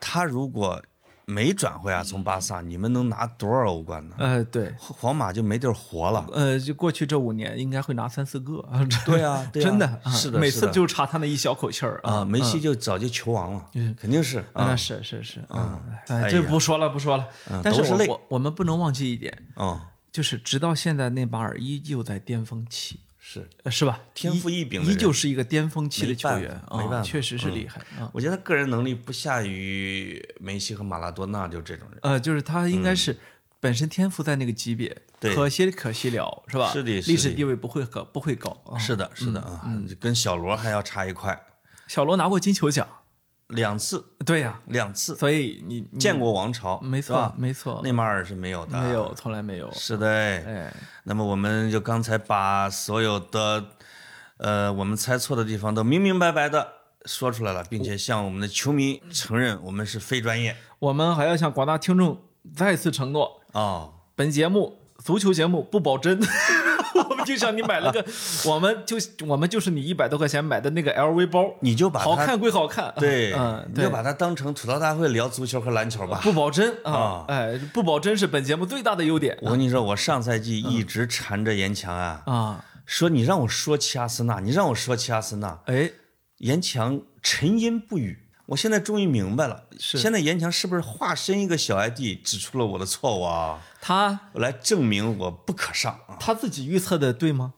[0.00, 0.82] 他如果
[1.26, 4.16] 没转会啊，从巴萨，你们能拿多少欧冠呢？
[4.18, 6.26] 呃，对，皇马就没地儿活了。
[6.32, 8.86] 呃，就过去这五年应该会拿三四个 啊。
[9.06, 17.26] 对啊，对啊真的，啊是的，每次就差他那一小口气儿啊，梅西就早就球王了，嗯肯定是啊，啊，是是是，嗯，哎哎，这不说了不说了。
[17.62, 23.48] 但是都是我我我们不能忘记一点，啊，就是直到现在，内马尔依旧在巅峰期，是。
[23.62, 23.98] 呃是吧？
[24.12, 28.10] 天赋异禀依旧是一个巅峰期的球员法没办法啊，确实是厉害啊。
[28.12, 31.98] 我觉得他个人能力不下于梅西和马拉多纳，就这种人。
[32.02, 33.16] 呃，就是他应该是
[33.60, 36.70] 本身天赋在那个级别，嗯可惜可惜了，是吧？
[36.70, 38.76] 是的历史地位不会高，不会高啊。
[38.78, 39.64] 是的，是的啊，
[39.98, 41.40] 跟小罗还要差一块，
[41.88, 42.86] 小罗拿过金球奖，
[43.48, 49.70] 两次，对呀，两次所以你你建国王朝，没错没错，内马尔是没有的，没有，从来没有。
[49.72, 50.44] 是的，哎。
[50.46, 53.64] 哎，那么我们就刚才把所有的，
[54.38, 56.66] 呃，我们猜错的地方都明明白白的
[57.04, 62.22] 说出来了，并且向我们的球迷承认我们是非专业我们还要向广大听众
[62.54, 63.92] 再次承诺，哦。
[64.16, 66.18] 本节目足球节目不保真。
[67.10, 68.04] 我们就像你买了个，
[68.46, 76.20] 我们就我们就是你一百多块钱买的那个 LV 包，你就把它好看归好看，对，嗯，你就把它当成吐槽大会聊足球和篮球吧。
[76.22, 82.64] 不保真啊啊，哎，不保真是本节目最大的优点我跟你说，我上赛季一直缠着严强啊，啊。
[82.86, 85.90] 说你让我说起阿森纳，你让我说起阿森纳，哎，
[86.38, 88.23] 严强沉吟不语。
[88.46, 93.60] 我现在终于明白了，是现在严强是不是化身一个小 ID，指出了我的错误啊？
[93.80, 96.16] 他来证明我不可上啊！
[96.20, 97.54] 他自己预测的对吗？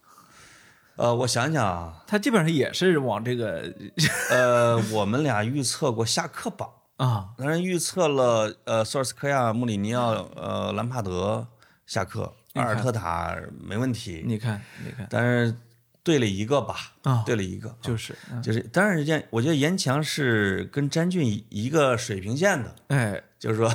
[0.94, 3.74] 呃，我想想啊，他基本上也是往这个
[4.30, 11.46] 呃，我们俩预测过下课榜，啊，当然预测了呃，索尔斯克亚、穆里尼奥、呃，兰帕德
[11.84, 15.54] 下课，阿尔特塔没问题，你看，你看，但是
[16.06, 23.68] 对了一个吧，啊对了一个，就是，嗯就是，当然，严，我觉得严强是跟詹俊一一个水平线的，哎，就是说，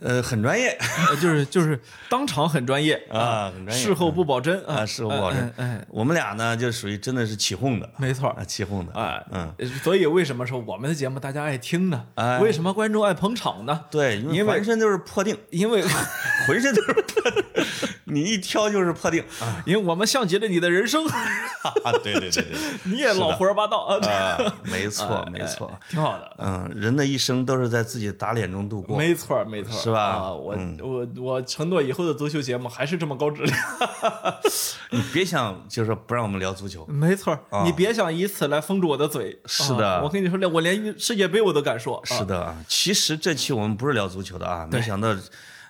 [0.00, 5.40] 呃，很专业呃就是就是当场很专业啊，很专业，事后不保真啊，事后不保真。
[5.56, 12.06] 哎，哎我们俩呢，就属于真的是起哄的，没错啊，起哄的，哎，嗯，所以为什么说我们的节目大家爱听呢？
[12.14, 13.86] 哎为什么观众爱捧场呢？
[13.90, 15.82] 对，因为浑身都是破腚，因为
[16.46, 16.94] 浑身都是
[18.14, 21.04] 你一挑就是破腚啊，因为我们像极了你的人生，
[22.02, 22.44] 对对对对对，
[22.84, 23.78] 你也老胡说八道。
[23.84, 26.36] 啊，啊，没错没错，哎挺好的。
[26.38, 30.00] 嗯，人的一生都是在自己打脸中度过，没错，没错，是吧？
[30.02, 33.58] 啊，我我我承诺以后的足球节目还是这么高质量。
[34.90, 39.32] 你别想就是说不让我们聊足球，没错，你别想以此来封住我的嘴。
[39.42, 39.88] 啊是的。
[39.88, 41.96] 啊我跟你说，我连世界杯我都敢说。
[41.96, 42.02] 啊。
[42.04, 45.14] 是，的啊，其实这期我们不是聊足球的啊，没想到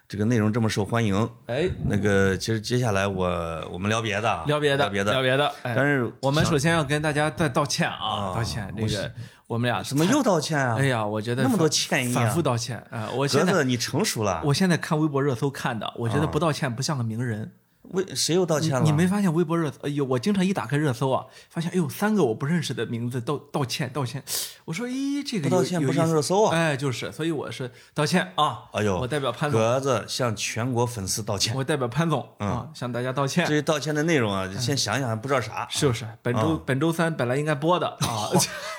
[0.06, 1.28] 这个内容这么受欢迎。
[1.46, 5.46] 哎，那个，其实接下来我我们聊别的啊，聊别的，聊别的，聊别的。
[5.62, 8.72] 哎但是我们首先要跟大家再道歉啊，啊道歉。
[8.76, 9.10] 这个
[9.46, 10.76] 我们俩怎么又道歉啊？
[10.78, 13.10] 哎呀，我觉得那么多歉意啊反复道歉啊！
[13.14, 17.52] 我现在你成熟了，我现在看微博热搜看的，我觉得啊不道歉不像个名人。
[17.90, 18.80] 为谁又道歉了？
[18.82, 19.78] 你没发现微博热搜？
[19.82, 24.22] 哎呦，我经常一打开热搜啊，发现哎呦三个我不认识的名字道道歉道歉。
[24.64, 28.62] 我说咦，这个不道歉不上热搜啊哎，就是，所以我是道歉啊。
[28.72, 31.54] 哎呦，我代表潘总，格子向全国粉丝道歉。
[31.54, 33.46] 我代表潘总嗯啊，向大家道歉。
[33.46, 38.30] 至于道歉的内容啊，先想想还不知道啥，是不是本周本周三本来应该播的 啊？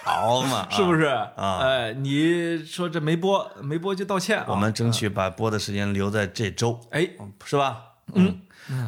[0.04, 0.68] 好嘛？
[0.72, 1.06] 是不是？
[1.06, 1.60] 啊？
[1.62, 4.46] 哎，你说这没播，没播就道歉啊。
[4.50, 7.08] 我们争取把播的时间留在这周，哎
[7.46, 7.78] 是吧？
[8.14, 8.40] 嗯。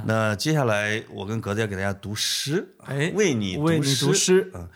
[0.06, 4.50] 那接下来我跟格子要给大家读诗，哎，为你为你读诗。
[4.54, 4.70] 啊，嗯，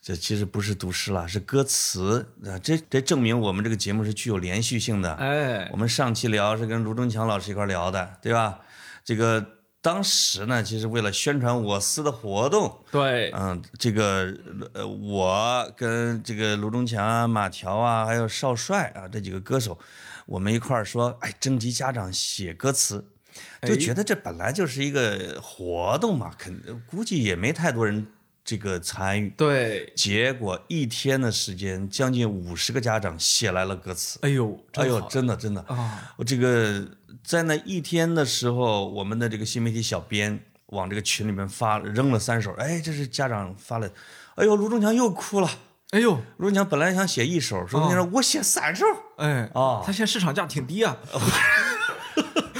[0.00, 2.58] 这其实不是读诗了，是歌词啊。
[2.58, 5.12] 这这证明我们这个节目是具有连续性的。
[5.14, 8.60] 哎我，们上期聊是跟卢中强老师一块聊的，对吧？
[9.04, 9.44] 这个
[9.80, 14.34] 当时呢，其实为了宣传我司的活动，对，嗯，这个
[14.74, 19.78] 呃，我跟这个卢中强啊、马条啊，还有少帅啊这几个歌手，
[20.26, 23.06] 我们一块儿说，哎，征集家长写歌词，
[23.62, 28.06] 就哎觉得这本来就是一个活动嘛，肯估计也没太多人
[28.44, 29.28] 这个参与。
[29.36, 34.18] 对，结果一天的时间，将近五十个家长写来了歌词。
[34.22, 36.14] 哎呦，哎呦，真的真的啊！
[36.16, 36.86] 我这个
[37.22, 43.92] 在那一天的时候，我们的这个新媒体小编往这个群里面发扔了三首，哎，这是家长发的，
[44.36, 45.50] 哎呦，卢中强又哭了。
[45.90, 47.80] 哎呦，卢中强本来想写一首，说
[48.12, 48.84] ：“我写三首。
[49.16, 50.96] 哎啊他现在市场价挺低啊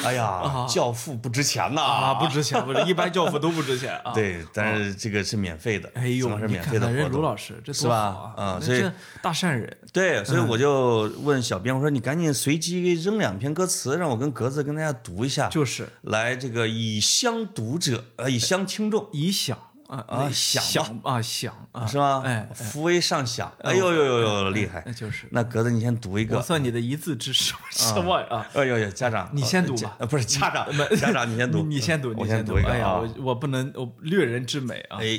[0.09, 1.83] 哎呀，教父不值钱呐！
[1.83, 4.12] 啊，不值钱，不是一般教父都不值钱啊。
[4.16, 7.12] 对，但是这个是免费的，哎呦，是免费的活动。
[7.12, 8.59] 卢老师这是吧啊！
[8.59, 8.90] 嗯所以
[9.23, 22.20] 大善人，对，所以嗯我就问小编，我说你赶紧随机扔两篇歌词，让我跟格子跟大家读一下，就是来这个以香读者，呃，以香听众以响啊啊响响啊响啊，是吧？
[22.24, 24.83] 哎，扶危上响，哎呦呦呦呦，厉害！
[24.87, 26.42] 那就是那格子，你先读一个我。
[26.42, 28.46] 算你的一字之首，什么啊？
[28.55, 32.94] 哎呦呦，家长，你先读吧呃，不是家长，家长你先读， 你你先读，我你先读一个哎呀，啊。
[32.98, 34.98] 我我不能，我略人之美啊！
[35.01, 35.18] 哎，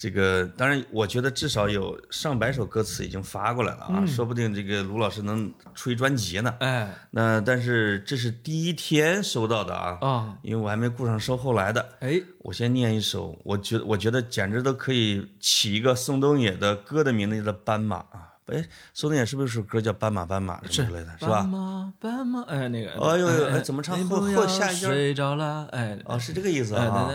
[0.00, 6.54] 这个当然，我觉得至少有上百首歌词已经发过来了啊，说不定这个卢老师能出一专辑呢。
[6.60, 11.86] 哎那但是这是第一天收到的啊，啊因为我还没顾上收后来的。
[12.00, 18.29] 哎，我先念一首，我觉得我觉得简直都可以起一个宋冬野的歌的名字，叫《斑马》啊。
[18.50, 21.40] 哎，宋冬野是不是有首歌叫《斑马斑马》什么之类的，是吧？
[21.40, 27.08] 斑马斑马，哎那个，哎呦呦哎怎么唱后后下一句睡着了，哎，哦，是这个意思哎啊。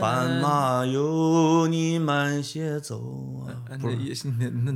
[0.00, 3.76] 斑马有你慢些走啊。
[3.78, 3.96] 不是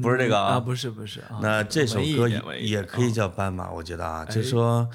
[0.00, 4.88] 不是这个啊啊，不是不是啊，那这首歌点文艺一点也可以叫斑马，我觉得啊，就说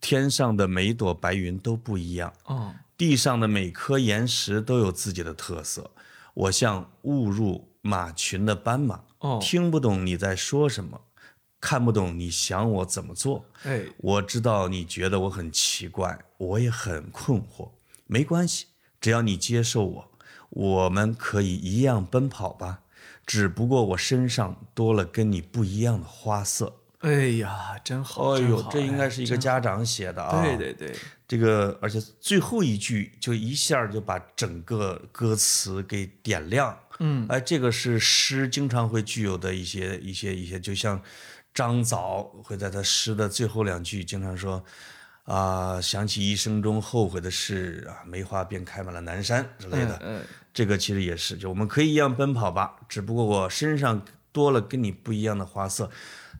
[0.00, 5.90] 天上的每一朵白云都不一样，哦，地上的每颗岩石都有自己的特色。
[6.34, 11.00] 我像误入马群的斑马，哦听不懂你在说什么，
[11.60, 13.44] 看不懂你想我怎么做。
[13.64, 17.70] 哎，我知道你觉得我很奇怪，我也很困惑。
[18.06, 18.66] 没关系，
[19.00, 20.10] 只要你接受我，
[20.50, 22.80] 我们可以一样奔跑吧。
[23.26, 26.76] 只不过我身上多了跟你不一样的花色。
[27.00, 30.42] 哎呀，真好，哎呦，这应该是一个家长写的啊。
[30.42, 36.76] 对对对，这个，而且最后一句就一下就把整个歌词给点亮。
[37.00, 41.00] 嗯，哎，这个是诗经常会具有的一些一些一些，就像
[41.54, 44.64] 张枣会在他诗的最后两句经常说。
[45.26, 49.98] 啊，想起一生中后悔的事啊，梅花便开满了南山之类的。
[50.00, 50.22] 嗯，
[50.54, 55.90] 这个其实也是，就我们可以一样奔跑吧，只不过我身上多了跟你不一样的花色。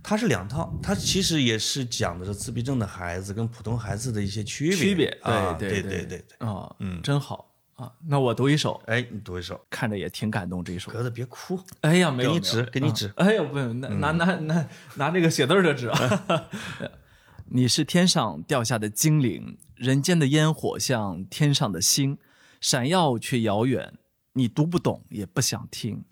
[0.05, 4.77] 它是两套，它其实也是讲的是自闭症的孩子跟普通孩子的一些区别。
[4.77, 6.47] 区别，啊，对对对对对。
[6.47, 7.46] 哦，嗯，真好
[7.77, 7.93] 啊。
[8.07, 10.91] 那我读一首，哎，你读一首，看着也挺感动这一首。
[10.91, 16.49] 格子别哭，哎呀，没有，给你纸给你纸啊哎呀，不用，拿拿拿拿拿这个写字的纸啊。
[17.49, 22.19] 你是天上掉下的精灵，人间的烟火像天上的星，
[22.61, 23.95] 闪耀却遥远。
[24.33, 26.05] 你读不懂，也不想听。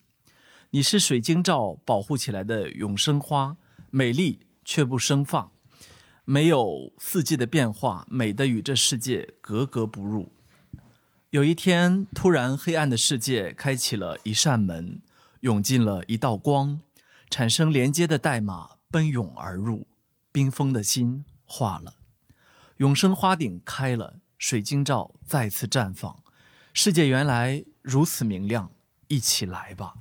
[0.71, 3.57] 你是水晶罩保护起来的永生花，
[3.91, 5.51] 美丽却不生放，
[6.25, 10.33] 没有四季的变化，美的与这世界格格不入。
[11.35, 15.03] 有一天，突然黑暗的世界开启了一扇门，
[15.41, 16.81] 涌进了一道光，
[17.29, 19.89] 产生连接的代码奔涌而入，
[20.31, 21.95] 冰封的心化了，
[22.77, 26.23] 永生花顶开了，水晶罩再次绽放，
[26.73, 28.71] 世界原来如此明亮，
[29.09, 29.95] 一起来吧。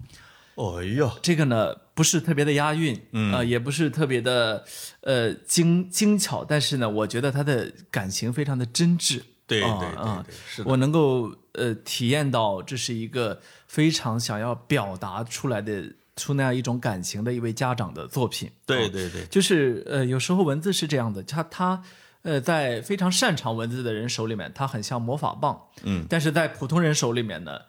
[0.53, 4.63] 哎呀，这个呢不是特别的押韵，嗯、呃，也不是特别的
[5.01, 9.23] 呃精精巧，但是呢，我觉得他的感情非常的真挚。
[9.61, 10.69] 啊对对对是的。
[10.69, 15.83] 我能够呃体验到这是一个非常想要表达出来的
[16.15, 18.47] 出那样一种感情的一位家长的作品。
[18.47, 21.83] 啊对对对，就是呃，有时候文字是这样的，他他
[22.21, 27.59] 呃，在非常擅长文字的人手里面，他很像魔法棒，嗯，但是在普通人手里面呢，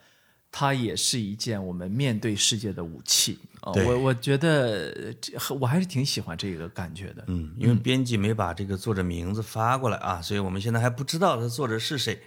[0.56, 3.36] 它也是一件我们面对世界的武器。
[3.60, 7.24] 我我觉得呃这我还是挺喜欢这个感觉的。
[7.26, 12.20] 嗯，因为编辑没把这个作者名字发过来啊，所以我们现在还不知道他作者是谁。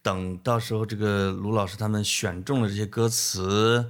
[0.00, 3.84] 等到时候这个卢老师他们选中了这些歌词，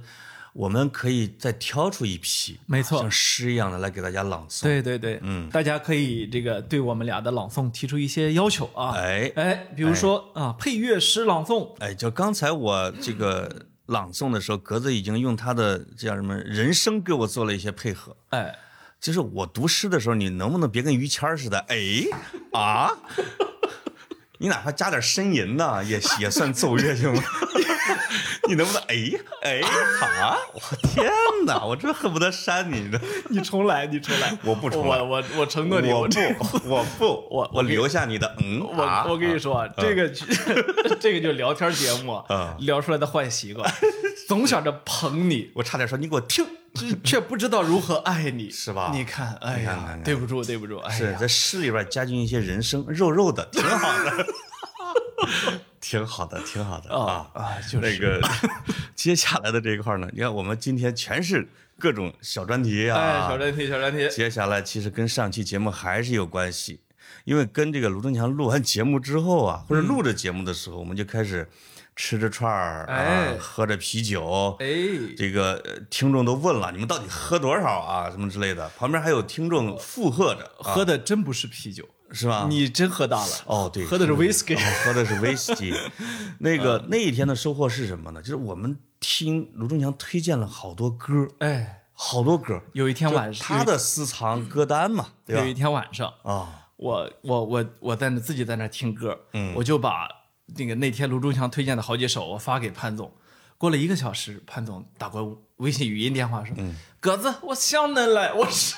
[0.51, 2.99] 我们可以再挑出一批，没错。
[2.99, 4.63] 像诗一样的来给大家朗诵。
[4.63, 9.31] 对对对，嗯，大家可以这个对我们俩的朗诵提出一些要求啊，哎。
[9.35, 18.15] 哎，比如说啊，配乐诗朗诵，哎，就刚才我这个朗诵的时候，格子已经用他的这叫什么人声给我做了一些配合。
[18.29, 18.55] 哎，
[18.99, 21.57] 就是我读诗的时候，你能不能别跟于谦儿似的？
[21.67, 21.77] 哎
[22.53, 22.91] 啊，
[24.37, 27.23] 你哪怕加点呻吟呢，也也算奏乐行吗？
[28.47, 29.11] 你能不能哎
[29.43, 29.59] 哎
[30.21, 30.37] 啊？
[30.53, 31.05] 我天
[31.45, 32.99] 哪，我真恨不得扇你呢！
[33.29, 39.05] 你重来，你重来，我不重来我我我承诺你，我这不，我不， 我我留下你的嗯我啊！
[39.07, 40.09] 我跟你说啊，这个
[40.99, 43.71] 这个就聊天节目啊聊出来的坏习惯，
[44.27, 54.27] 总想着捧你，我差点说你给我听，却却不知道如何爱你，是吧你看，哎呀对不住，对不住，哎，是在诗里边加进一些人声，肉肉的，挺好的，
[55.89, 58.19] 挺好的，挺好的啊啊啊就是那个
[58.93, 61.47] 接下来的这一块呢，你看我们今天全是
[61.79, 66.81] 各种小专题啊，哎，小专题，小专题，接下来其实跟上期节目还是有关系，
[67.23, 71.47] 因为跟这个卢正强录完节目之后啊，或者录着节目的时候，我们就开始
[71.95, 74.67] 吃着串儿啊哎，喝着啤酒，哎，
[75.15, 78.11] 这个呃听众都问了，你们到底喝多少啊？
[78.11, 78.69] 什么之类的。
[78.77, 82.45] 旁边还有听众附和着，啊喝的真不是啤酒，是吧？
[82.49, 83.31] 你真喝大了。
[83.45, 85.73] 哦，对，喝的是 whisky，喝的是威士忌。
[86.39, 88.21] 那个那一天的收获是什么呢？
[88.21, 92.61] 就是我们听卢中强推荐了好多歌，哎，好多歌。
[92.73, 95.41] 有一天晚上，他的私藏歌单嘛，对吧？
[95.41, 100.07] 有一天晚上啊，我我我我在那自己在那听歌，嗯，我就把
[100.57, 103.11] 那个那天卢中强推荐的好几首我发给潘总。
[103.59, 106.55] 过了一个小时，潘总打过微信语音电话说
[106.99, 108.75] ：“鸽子，我想恁了。”我是：“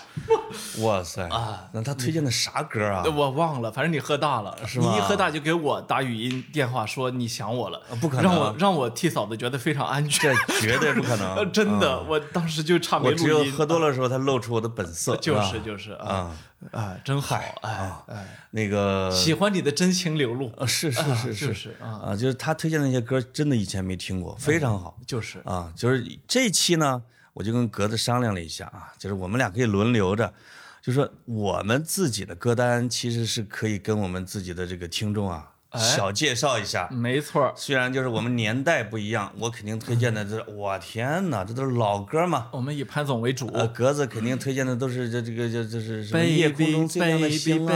[0.83, 1.69] 哇塞啊！
[1.71, 3.03] 那他推荐的啥歌啊？
[3.15, 4.91] 我忘了，反正你喝大了，是吧？
[4.91, 13.33] 你一喝大就给我打语音电话说你想我了，不可能，让我让我替嫂子觉得非常安全，这绝对不可能， 真的，我当时就差没录音。
[13.33, 16.35] 我只有喝多了时候，他露出我的本色，就是就是啊。
[16.73, 19.09] 啊，真好哎哎，那个。
[19.11, 21.53] 喜欢你的真情流露，是是是是。
[21.53, 25.39] 是啊，就是他推荐那些歌，真的以前没听过，非常好，就是。
[25.45, 27.01] 啊，就是这期呢。
[27.39, 30.33] 我就跟格子商量了一下啊，就是我们俩可以轮流着，
[30.81, 35.53] 就说我们自己的歌单其实是可以跟我们自己的这个听众啊。
[35.77, 37.53] 小介绍一下，没错。
[37.55, 42.47] 虽然就是我们年代不一样，我肯定推荐的这，我天哪，这都是老歌嘛。
[42.51, 47.75] 我们以潘总为主，格子肯定推荐的都是这这个这这是什么夜空中最亮的星啊，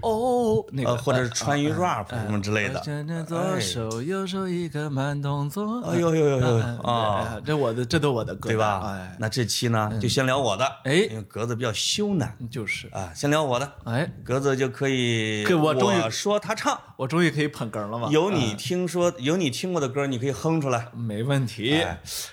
[0.00, 2.80] 哦，那个或者是川渝 rap 什么之类的。
[3.26, 7.38] 左手右手一个慢动作，哎呦呦呦呦啊！
[7.44, 8.80] 这我的这都我的歌，对吧？
[8.86, 12.88] 哎，那这期呢就先聊我的，哎，因为格子比较羞赧，就是。
[12.92, 17.09] 啊，先聊我的，哎，格子就可以，我终于说他唱，我。
[17.10, 18.08] 终于可以捧哏了吗？
[18.12, 21.84] 有你听说，有你听过的歌，你可以哼出来，没问题。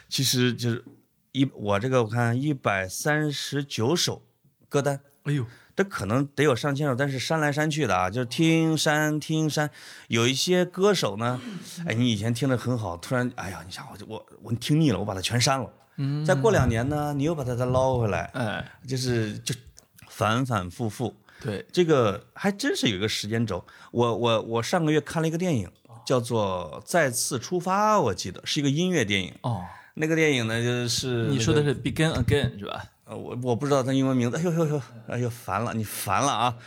[0.08, 0.86] 其实就是
[1.32, 4.22] 一我这个我看一百三十九首
[4.70, 5.44] 歌单，哎呦，
[5.76, 9.68] 这可能得有上千首，但是删来删去的啊，就是听删听删。
[10.10, 11.42] 有一些歌手呢，
[11.88, 15.74] 哎，你以前听的很好，突然哎呀，你想我我我听腻了，我把它全删了。
[15.98, 19.56] 嗯，再过两年呢，你又把它再捞回来，哎，就是就
[20.08, 21.16] 反反复复。
[21.42, 23.64] 对，这个还真是有一个时间轴。
[23.92, 25.70] 我我我上个月看了一个电影，
[26.06, 29.34] 叫做《再次出发》，我记得是一个音乐电影。
[29.42, 32.84] 哦，那个电影呢，就是你说的是《Begin Again》是吧？
[33.06, 34.38] 呃，我我不知道它英文名字。
[34.38, 36.58] 哎呦呦呦，哎呦烦了，你烦了啊！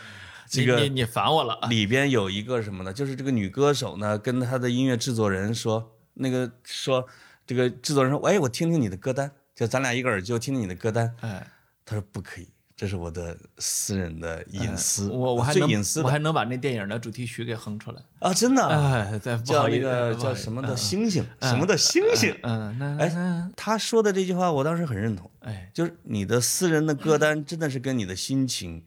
[0.49, 1.59] 这个你你烦我了。
[1.69, 2.91] 里边有一个什么呢？
[2.91, 7.07] 就是这个女歌手呢，跟她的音乐制作人说，那个说
[7.45, 11.15] 这个制作人说，哎，我听听你的歌单，就咱俩一个耳机，我听听你的歌单。
[11.21, 11.45] 哎，
[11.85, 12.47] 他说不可以。
[12.81, 18.33] 这是我的私人的隐私，我我还能隐私，我还能把那电影的主题曲给哼出来啊！
[18.33, 28.83] 真的，哎，叫一个叫什么的星星，什么的星星，嗯，哎，他说的这句话，我当时很认同，哎，就是你的私人的歌单真的是跟你的心情。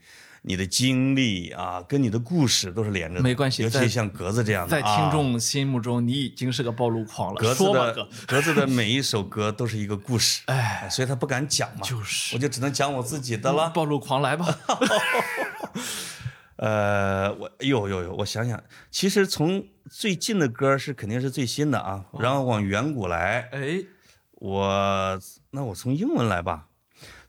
[0.47, 3.63] 你的经历啊，跟你的故事都是连着的，没关系。
[3.63, 7.41] 尤其像格子这样的，在听众心目中，你已经是个暴露狂了。
[7.41, 13.71] 格子的格子的每一首歌都是一个故事， 哎，所以他不敢讲嘛，就是，我就只能讲我自己的了。
[13.71, 14.47] 暴露狂来吧。
[16.57, 23.83] 呃，我，哎呦呦呦，我想想，其实从最近的歌是肯定是最新的啊，然后往远古来，哎，
[24.33, 25.19] 我
[25.53, 26.67] 那我从英文来吧。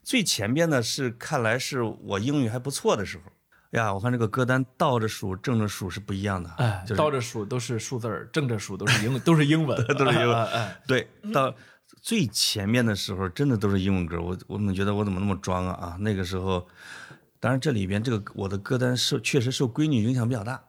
[0.05, 3.23] 最前边的是，看来是我英语还不错的时候
[3.71, 3.91] 呀。
[3.91, 6.47] 我看这个歌单倒着数、正着数是不一样的。
[6.57, 10.45] 哎，倒着数都是数字儿，正着数都是英都是英文，都是英文。
[10.45, 11.51] 哎，对，到
[12.03, 14.21] 最前面的时候，真的都是英文歌。
[14.21, 15.73] 我我怎么觉得我怎么那么装啊？
[15.73, 16.67] 啊，那个时候，
[17.39, 20.65] 当然这里边这个我的歌单受确实受闺女影响比较大。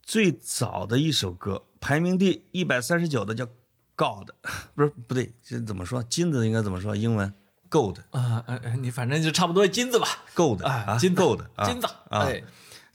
[0.00, 3.44] 最早的一首歌，排名第一百三十九的叫
[3.96, 4.30] 《God》，
[4.76, 6.00] 不是不对，这怎么说？
[6.04, 6.94] 金子应该怎么说？
[6.94, 7.34] 英文
[7.70, 10.06] ？Gold 啊，呃，你反正就差不多金子吧。
[10.34, 12.28] Gold 啊，金 Gold 金子啊。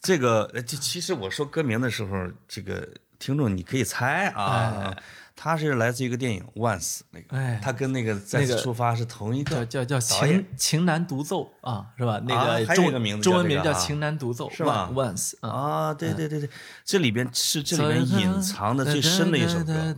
[0.02, 2.88] 这个，这其实我说歌名的时候，这个
[3.20, 4.96] 听众你可以猜啊。
[5.36, 12.22] 他是来自一个电影《Once》那个，哎，他跟那个再次出发是同一个叫叫叫情情难独奏啊，是吧？
[12.26, 16.50] 那个还有一个名字，中文名叫情难独奏，是吧？Once 啊，对对对对，
[16.86, 19.96] 这里边是这里边隐藏的最深的一首歌，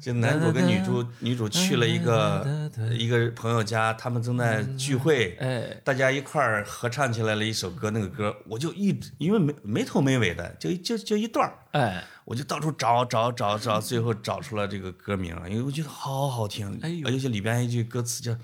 [0.00, 12.02] 就男主跟女主，女主去了一个一个朋友家，他们正在聚会，哎，大家一块儿合唱起来了一首歌，那个歌我就一直因为没没头没尾的，就就就一段哎。
[12.26, 16.76] 我就到处找找找找，最后找出了这个歌名，因为我觉得好好听。
[16.82, 18.36] 哎呦，尤其里边一句歌词叫，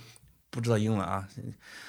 [0.50, 1.26] 不知道英文啊，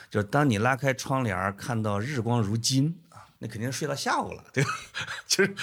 [0.09, 4.71] 就是当你拉开窗帘看到日光如金啊，那肯定睡到下午了，对吧？
[5.27, 5.55] 就是，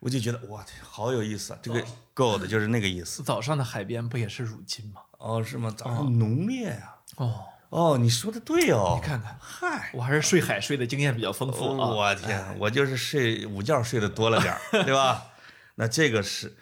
[0.00, 1.58] 我就觉得哇，好有意思啊！
[1.62, 3.22] 这个 gold 就是那个意思。
[3.22, 5.02] 早上的海边不也是如金吗？
[5.18, 5.70] 哦，是吗？
[5.76, 6.94] 早上浓烈呀。
[7.16, 8.98] 哦哦，你说的对哦。
[8.98, 11.88] 你看看，嗨，我还是睡海睡的经验比较丰富啊。
[11.88, 15.22] 我天，我就是睡午觉睡的多了点对吧？
[15.76, 16.56] 那这个是，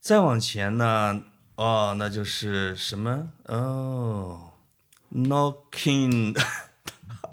[0.00, 1.22] 再往前呢？
[1.56, 3.28] 哦，那就是什么？
[3.44, 4.52] 哦
[5.14, 6.36] ，Knocking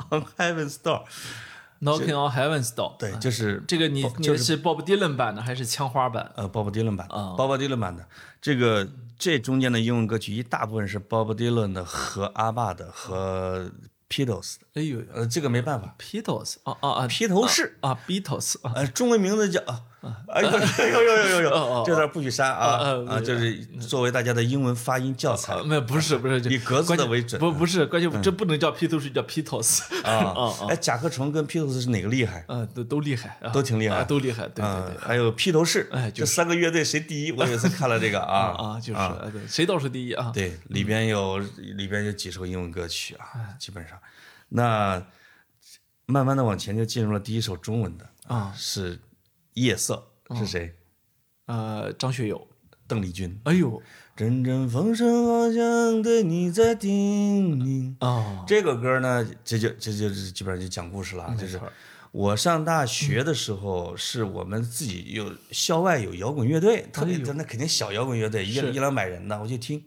[0.09, 2.97] on Heaven's Door，Knocking on Heaven's Door。
[2.97, 6.31] 对，就是这个你你就是是 Bob Dylan 版的还是枪花版？
[6.35, 8.07] 呃，Bob Dylan 版啊，Bob Dylan 版的。
[8.39, 8.87] 这个
[9.17, 13.71] 这中间的英文歌曲一大部分是 Bob Dylan 的和阿爸的和
[14.09, 19.83] Beatles 的，哎呦呃，这个没办法，，Beatles 啊啊啊，披头士啊，Beatles 啊，呃，中文名字叫啊，
[20.27, 30.67] 哎呦呦呦呦呦，这段不许删啊啊，就是作为大家的英文发音教材没不是不是，以格子的为准不不是关键，这不能叫披头士，叫 Beatles 啊啊。
[30.69, 32.43] 哎，甲壳虫跟披头士是哪个厉害？
[32.47, 37.31] 嗯，都都厉害，都挺厉害都厉害，对对对，还有披头士，哎这三个乐队谁第一？
[37.31, 40.31] 我有一次看了这个啊啊，就是，谁倒数第一啊？
[40.33, 43.97] 对，里边有里边有几首英文歌曲啊，基本上，
[44.49, 45.03] 那
[46.07, 48.97] 慢慢的往前就进入了第一首中文的啊，是
[49.53, 50.75] 《夜色》，是谁？
[51.45, 52.47] 呃，张学友，
[52.87, 53.39] 邓丽君。
[53.43, 53.81] 哎呦。
[54.13, 57.95] 阵阵风声好像对你在叮咛。
[58.05, 61.59] 啊，这个歌呢，这就这就基本上就讲故事了啊，就是
[62.11, 69.83] 我上大学的时候，是我们自己有校外有摇滚乐队，特别那肯定小摇滚乐队，一一两百人的，我就听。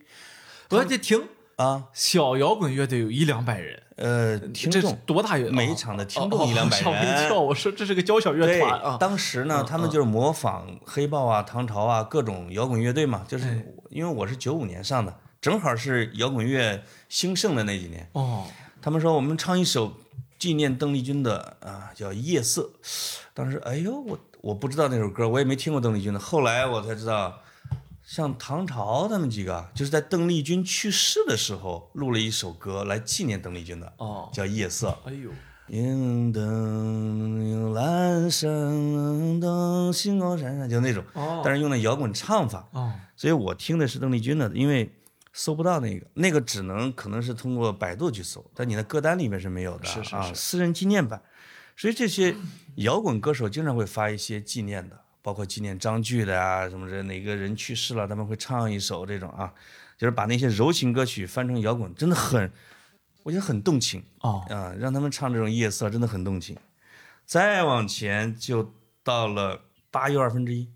[0.71, 1.23] 我就听
[1.57, 5.51] 啊，小摇滚乐队有一两百人，呃，听众多大乐？
[5.51, 18.09] 每一哦场的听众一两百吓我一跳，我说这是个交响乐团啊，当时呢，他们就是模仿黑豹啊、唐朝啊各种摇滚乐队嘛，就是哎因为我是九五年上的，正好是摇滚乐兴盛的那几年。
[18.15, 18.45] 哦，
[18.83, 19.95] 他们说我们唱一首
[20.37, 22.73] 纪念邓丽君的啊，叫《夜色》。
[23.33, 26.19] 当时哎呦，我我不知道那首歌，我也没听过邓丽君的。
[26.19, 27.41] 后来我才知道，
[28.05, 34.89] 像唐朝他们几个，就是在邓丽君去世的时候录了一首歌来纪念邓丽君的，哦，叫《夜色》。
[35.09, 35.31] 哎呦，
[35.69, 44.95] 迎灯阑珊灯星光闪闪，就那种，哦但是用的摇滚唱法，哦，所以我听的是邓丽君的，因为
[45.33, 51.23] 搜不到那个，那个只能可能是通过百度去搜，但你的歌单里面是没有的啊，是是是私人纪念版。
[51.77, 52.37] 所以这些
[52.77, 59.51] 摇滚歌手经常会发一些纪念的，包括纪念张炬的啊，什么这哪个人去世了，他们会唱一首这种啊，
[59.97, 62.53] 就是把那些柔情歌曲翻成摇滚，真的很，
[63.23, 64.05] 我觉得很动情。
[64.21, 66.55] 哦，啊，让他们唱这种夜色真的很动情。
[67.25, 70.69] 再往前就到了八又二分之一，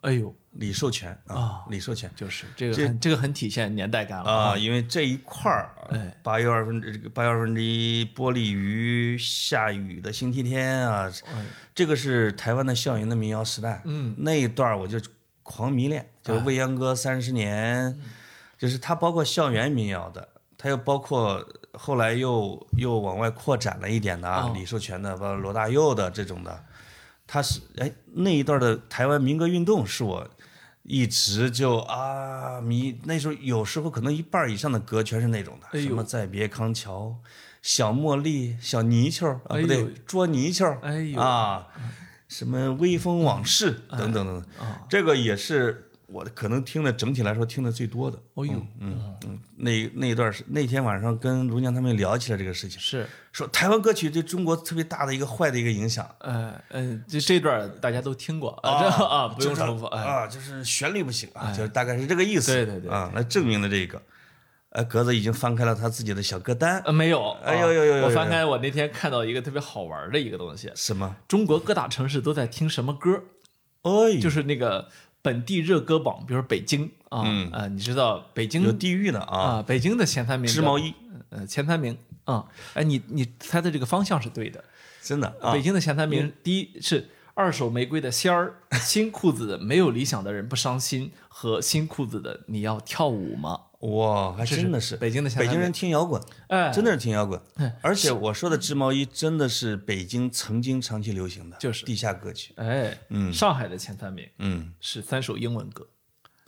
[0.00, 11.10] 哎呦，李寿全啊啊，李寿全就是这个很这个很体现年代感了啊，因为这一块儿哎，八月二分之这个八月二分之一，玻璃鱼，下雨的星期天啊，
[11.74, 14.98] 这个是台湾的校园的民谣时代，嗯，那一段我就
[15.42, 18.00] 狂迷恋，就是未央歌三十年，
[18.58, 20.28] 就是它包括校园民谣的，
[20.58, 24.52] 它又包括后来又又往外扩展了一点的啊，哦。
[24.56, 26.64] 李寿全的，包括罗大佑的这种的，
[27.26, 30.28] 他是哎那一段的台湾民歌运动是我
[30.88, 37.16] 一直就啊迷，那时候有时候可能一半以上的歌全是那种的，哎什么再别康桥、
[37.60, 41.20] 小茉莉、小泥鳅啊，哎不对，捉泥鳅，哎呦。
[41.20, 41.66] 啊，
[42.28, 44.46] 什么微风往事嗯等等等等，
[44.88, 48.16] 这个也是我可能听的整体来说听的最多的。
[48.34, 56.08] 哦呦，嗯嗯，那那一段是那天晚上跟卢娘他们聊起来这个事情，是，说台湾歌曲对中国特别大的一个坏的一个影响。
[56.20, 62.52] 呃呃，这这段大家都听过啊，啊不用就是重复，哎，啊，就是旋律不行啊，就是大概是这个意思。
[62.52, 64.00] 对对对啊，来证明了这个。
[64.70, 71.16] 呃，格子已经翻开了他自己的小歌单，呃没有，哎啊呦呦呦呦呦我翻开我那天看到一个特别好玩的一个东西，什么？
[71.26, 73.22] 中国各大城市都在听什么歌？
[73.82, 74.86] 哎，就是那个
[75.26, 77.50] 本地热歌榜，比如说北京啊，嗯。
[77.52, 80.94] 呃，你知道北京有地域的啊，啊，北京的前三名织毛衣，
[81.30, 84.62] 呃，前三名啊，哎，你你猜的这个方向是对的。
[85.02, 85.52] 真的啊。
[85.52, 93.60] 北，京的前三名，第一是二手玫瑰的仙儿， 新裤子的没有理想的人不伤心和新裤子的你要跳舞吗？
[93.80, 94.96] 哇，还真的是。
[94.96, 97.38] 北京的北京人听摇滚，哎，真的是听摇滚，
[97.82, 101.84] 而且我说的织毛衣真的是北京曾经长期流行的，就是。
[101.84, 103.30] 地下歌曲，哎，嗯。
[103.30, 105.86] 上海的前三名嗯，是三首英文歌，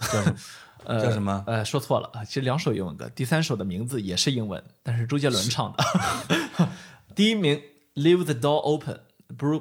[0.01, 0.37] 叫什么？
[0.87, 1.45] 呃叫什么？
[1.47, 6.69] 呃，说错了啊，其实两首英文歌，第三首的名字也是英文，但是周杰伦唱的。
[7.15, 7.61] 第一名
[8.03, 9.01] 《Leave the Door Open》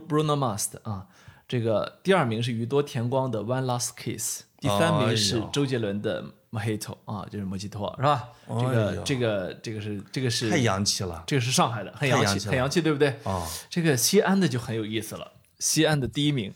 [0.08, 1.08] ，Bruno Mars 啊，
[1.48, 6.22] 这个第二名是宇多田光的《One Last Kiss》，第三哎名是周杰伦的
[6.52, 8.28] 《Mojito》啊，就是莫吉托是吧？
[8.48, 13.16] 这哎个呦这个这个是这个是太洋气了这个是上海的，很洋气，很洋气，对不对？
[13.24, 13.48] 啊！
[13.70, 16.54] 这个西安的就很有意思了，西安的第一名，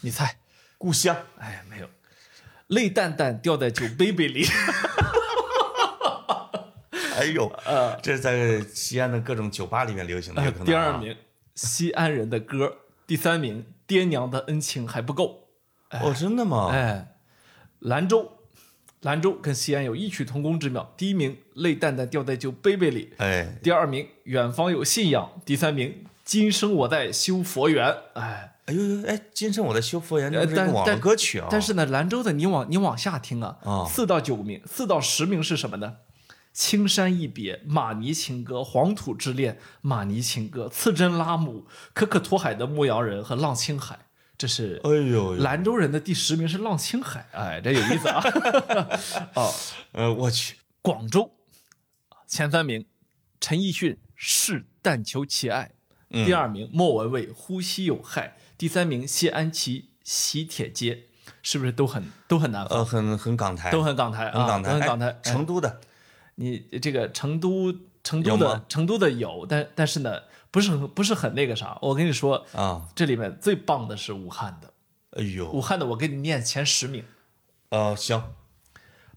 [0.00, 0.36] 你猜？
[0.78, 1.88] 故乡，哎，没有，
[2.66, 4.44] 泪蛋蛋掉在酒杯杯里。
[7.16, 11.16] 哎呦， 呃，这是在西安的各种酒吧里面流行的，有可能啊第二，名，
[11.54, 12.66] 西安人的歌；
[13.06, 15.48] 第三名，爹娘的恩情还不够。
[15.90, 16.70] 哦，真的吗？
[16.72, 17.16] 哎，
[17.78, 18.32] 兰州，
[19.02, 20.92] 兰州跟西安有异曲同工之妙。
[20.96, 31.46] 第一名，泪蛋蛋掉在酒杯杯里；哎，第二名，远方有信仰；第三名，今生我在修佛缘，哎，哎呦呦，哎，今生我在修佛缘，这是网歌曲啊。
[31.50, 35.98] 但是呢，兰州的你往你往下听啊，啊四到九名，四到十名是什么呢？
[36.54, 44.06] 青山一别，马尼情歌，黄土之恋，马尼情歌，刺针拉姆，可可托海的牧羊人和浪青海，
[44.38, 48.22] 这是哎呦呦，兰州人的第十名是浪青海，哎，这有意思啊。
[49.34, 49.52] 哦，
[49.90, 51.32] 呃，我去，广州
[52.28, 52.86] 前三名，
[53.40, 55.64] 陈奕迅《是但求其爱》，
[56.10, 56.24] 嗯。
[56.24, 60.94] 第二名莫文蔚《呼吸有害》，第三名谢安琪《喜帖街》，
[61.42, 62.64] 是不是都很都很难？
[62.66, 65.08] 呃，很很港台，都很港台啊，很港台，很港台。
[65.08, 65.80] 哎成都的
[66.36, 70.20] 你这个成都成都的成都的有，但但是呢，
[70.50, 71.78] 不是很不是很那个啥。
[71.82, 74.72] 我跟你说，啊，这里面最棒的是武汉的，
[75.12, 77.04] 哎呦，武汉的我给你念前十名：
[77.70, 78.34] 呃，行，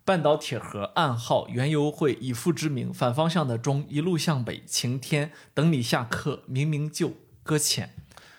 [0.05, 7.13] 半岛铁盒、暗号、原油会、以父之名、反方向的钟、一路向北、晴天、等你下课、明明就、
[7.43, 7.93] 搁浅。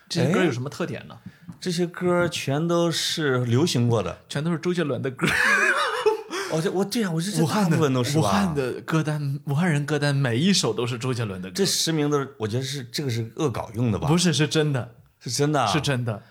[0.08, 1.18] 这些歌哎有什么特点呢？
[1.60, 4.20] 这些歌全都是流行过的。
[4.28, 5.26] 全都是周杰伦的歌。
[6.50, 7.76] 哦，这我对呀，我这这武汉的
[8.16, 11.54] 武汉的歌单，武汉人歌单每一首都是周杰伦的歌。
[11.54, 14.08] 这实名都是，我觉得是这个是恶搞用的吧？
[14.08, 16.22] 不是是真的，是真的啊，是真的。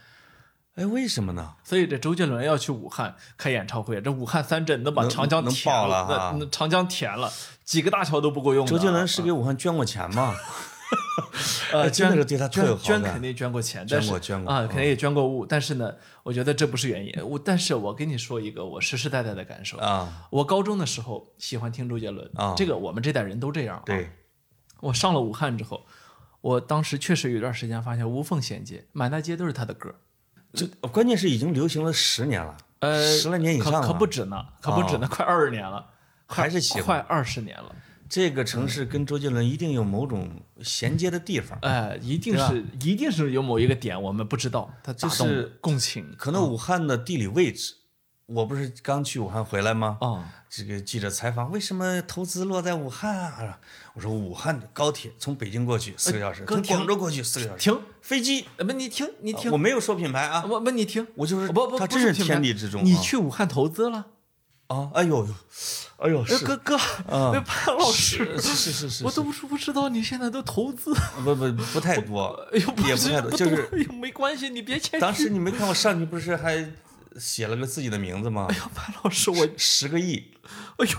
[0.75, 1.53] 哎，为什么呢？
[1.63, 7.31] 所以这周杰伦要去武汉开演唱会，这武汉三镇能把长江能填爆了哈那那长江填了，
[7.63, 8.65] 几个大桥都不够用。
[8.65, 10.35] 周杰伦是给武汉捐过钱吗？
[11.71, 17.13] 呃哎真的捐是对他特有好感捐捐肯定捐过钱，捐但是过捐过啊，肯定也捐过物，但是呢，我觉得这不是原因。
[17.23, 23.83] 我但是我跟你说一个我实实在在的感受啊，我高中的时候喜欢听周杰伦啊这个我们这代人都这样啊。
[23.85, 24.09] 对，
[24.79, 25.85] 我上了武汉之后，
[26.41, 29.93] 我当时确实有一段时间发现无缝衔接，满大街都是他的歌。
[30.53, 35.85] 这关键是已经流行了十年了，呃，十来年以可上了，可不止呢，可不止呢，快二十年了，
[36.25, 37.75] 还是快二十年了。
[38.09, 40.29] 这个城市跟周杰伦一定有某种
[40.61, 41.57] 衔接的地方。
[41.61, 46.13] 哎，一定是一定是有某一个点我们不知道，它打动是共情。
[46.17, 47.75] 可能武汉的地理位置，
[48.25, 49.97] 我不是刚去武汉回来吗？
[50.01, 50.33] 啊。
[50.49, 53.59] 这个记者采访，为什么投资落在武汉啊？
[53.95, 58.45] 我说武汉的高铁从北京过去四个小时，哥从广州过去四个小时，停，飞机。
[58.55, 62.83] 呃不，你停，你停，我没有说品牌啊，我不，你停，我就是不不，他真是天地之中啊。
[62.85, 64.05] 你去武汉投资了？
[64.67, 65.33] 啊，哎呦呦，
[65.97, 70.93] 哎呦哎是，哥哥，那潘老师，是是是是，我都不不知道你现在都投资，
[71.23, 74.99] 不不不太多哎呦，，也不太多，就是哎呦，没关系，你别谦虚。
[74.99, 76.69] 当时你没看我上去不是还
[77.17, 78.47] 写了个自己的名字吗？
[78.49, 80.31] 哎呦，潘老师，我，十个亿，
[80.77, 80.97] 哎呦，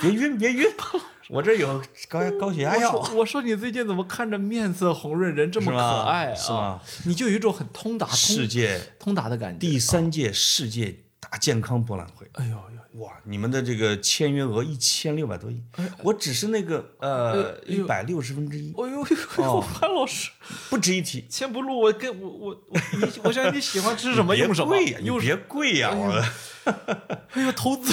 [0.00, 0.66] 别晕别晕，
[1.28, 2.90] 我这有高高血压药。
[2.92, 6.80] 我说我说你最近怎么看着面色红润，人这么可爱啊是吗？
[7.04, 9.58] 你就有一种很通达、世界通达的感觉。
[9.58, 11.00] 第三届世界
[11.30, 15.60] 大健康博览会，哎呦呦，哇，你们的这个签约额一千六百多亿，
[16.02, 20.30] 我只是那个呃一百六十分之一，哎呦哎呦， 潘老师，
[20.70, 21.26] 不值一提。
[21.28, 26.22] 先不录，我跟我我我你，我想你喜欢吃什么 别用什么，贵呀，你用别贵呀，我。
[27.30, 27.92] 哎呦投资，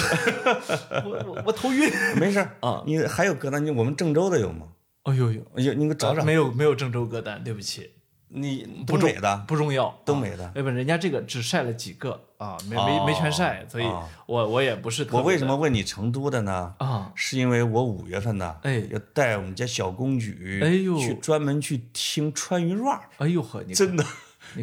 [1.06, 1.92] 我我我头晕。
[2.18, 2.82] 没事啊。
[2.88, 4.68] 你还有歌单，你我们郑州的有吗？
[5.04, 6.24] 哎呦呦，有，你给我找找。
[6.24, 7.92] 没有没有郑州歌单，对不起，
[8.36, 15.08] 你不重的，不重要，东北的啊要不人家这个只晒了几个啊，没没没全晒，所以哦我我也不是。
[15.12, 16.74] 我为什么问你成都的呢？
[16.80, 17.12] 啊？
[17.14, 24.04] 是因为我五月份呢，哎要带我们家小公举，哎呦去专门去听川渝 rap，哎呦呵，你真的，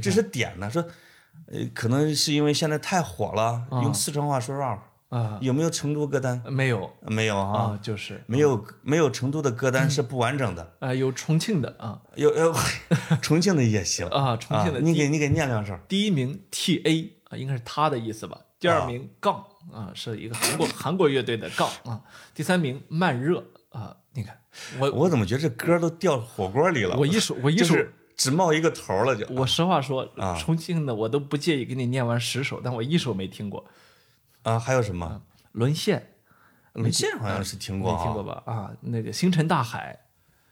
[0.02, 0.68] 这是点呢。
[0.68, 0.84] 说，
[1.46, 4.78] 呃，可能是因为现在太火了，用四川话说 rap，
[5.10, 6.42] 啊有没有成都歌单？
[6.50, 12.54] 没有没有啊，啊，就是没有没有成都的歌单是不完整的，啊有重庆的啊有有
[13.22, 15.78] 重庆的也行啊重庆的你给你给念两首。
[15.86, 18.40] 第一名 T A 啊，应该是他的意思吧。
[18.58, 22.00] 第二名杠啊，是一个韩国 韩国乐队的杠啊。
[22.34, 24.38] 第三名慢热啊，你看
[24.78, 26.96] 我我怎么觉得这歌都掉火锅里了？
[26.96, 27.74] 我一首我一首，
[28.16, 29.26] 只冒一个头了就。
[29.34, 33.64] 我实话说啊，重庆的我都不介意给你念完十首，但我一首没听过。
[34.42, 35.22] 啊，还有什么？
[35.52, 36.14] 沦陷
[36.74, 38.42] 沦陷好像是听过啊，没听过吧？
[38.46, 39.98] 啊，那个星辰大海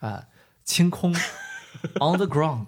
[0.00, 0.26] 啊，
[0.64, 1.12] 清空
[2.00, 2.66] On the Ground，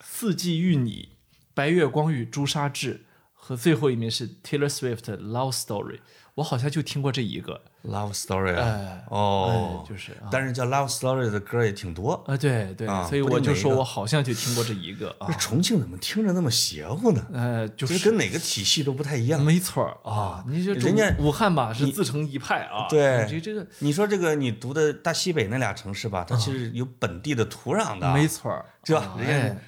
[0.00, 1.16] 四季遇你，
[1.54, 3.06] 白月光与朱砂痣，
[3.38, 6.00] 和最后一名是 Taylor Swift 的 Love Story。
[6.34, 12.12] 我好像就听过这一个，Love Story 啊哎，哦哎，就是啊但是叫 Love Story 的歌也挺多。
[12.28, 17.26] 啊，对对，啊所以我就说我好像就听过这一个啊，重庆怎么听着那么邪乎呢？
[17.32, 19.42] 呃，就就是跟哪个体系都不太一样。
[19.42, 29.16] 没错啊，你这人家武汉吧是自成一派啊，对你这这个你说这个你读的大西北那俩城市吧，它其实有本地的土壤的，没错对，吧啊？
[29.18, 29.58] 人家哎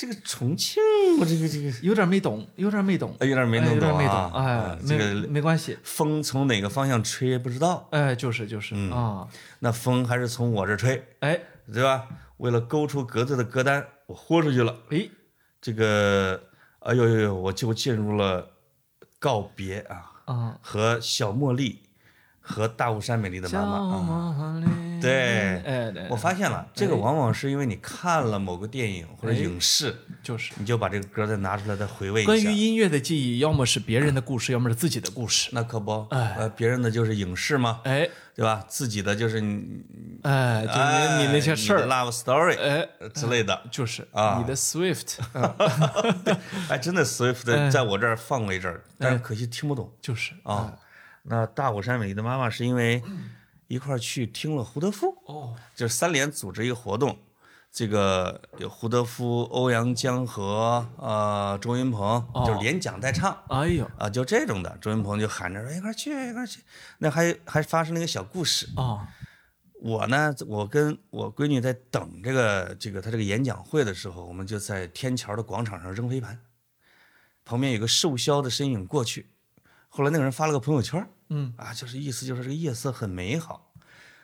[0.00, 0.82] 这个重庆，
[1.20, 9.28] 我这个这个有点没懂，有点没懂，哎有点没懂有点没懂，啊哎这个没关系，风从哪个方向吹不知道，哎，就是就是嗯啊，
[9.58, 11.38] 那风还是从我这吹，哎，
[11.70, 12.08] 对吧？
[12.38, 14.74] 为了勾出格子的歌单，我豁出去了。
[14.88, 15.06] 哎，
[15.60, 16.42] 这个，
[16.78, 18.48] 哎呦呦呦，我就进入了
[19.18, 21.78] 告别啊，啊，和小茉莉
[22.50, 23.96] 和大雾山美丽的妈妈啊。
[23.96, 24.62] 啊，
[25.00, 32.32] 对哎对，我发现了，这个往往是因为你看了某个电影或者哎影视，就是你就把这个歌再拿出来再回味一下。
[32.32, 35.48] 关于音乐的记忆，要么是别人的故事，要么是自己的故事。
[35.54, 38.62] 那可不，哎呃，别人的就是影视嘛，哎对吧？
[38.68, 39.64] 自己的就是你
[40.22, 43.58] 哎，就哎你你那些事儿，love story 哎，呃之类的。
[43.70, 45.16] 就是啊你的 Swift，
[46.68, 50.72] 哎，真的 Swift 在我这儿放过一阵儿，但是可惜听不懂就是啊。
[51.22, 53.02] 那大火山美丽的妈妈是因为
[53.68, 57.16] 一块儿去听了胡德夫，哦，就是三联组织一个活动，
[57.70, 63.36] 这个有胡德夫、欧阳江河、呃周云鹏，就是连讲带唱。
[63.48, 66.60] 哎呦，啊，就这种的，周云鹏就喊着说一块儿去，一块儿去。
[66.98, 68.68] 那还还发生了一个小故事。
[68.76, 69.06] 哦，
[69.74, 76.40] 我呢，我跟我闺女在等这个这个她这个演讲会的时候，我们就在天桥的广场上扔飞盘，
[77.44, 79.30] 旁边有个瘦削的身影过去。
[79.90, 83.72] 后来那个人发了个朋友圈，嗯，啊，就是意思就是这个夜色很美好。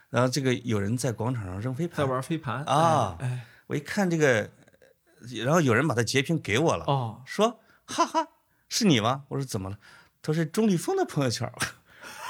[0.09, 4.49] 然后这个有人在广场上扔飞盘在玩飞盘啊哎，哎我一看这个，
[5.45, 8.29] 然后有人把他截屏给我了，哦，说哈哈，
[8.69, 9.25] 是你吗？
[9.29, 9.77] 我说怎么了？
[10.23, 11.53] 他说是钟立风的朋友圈，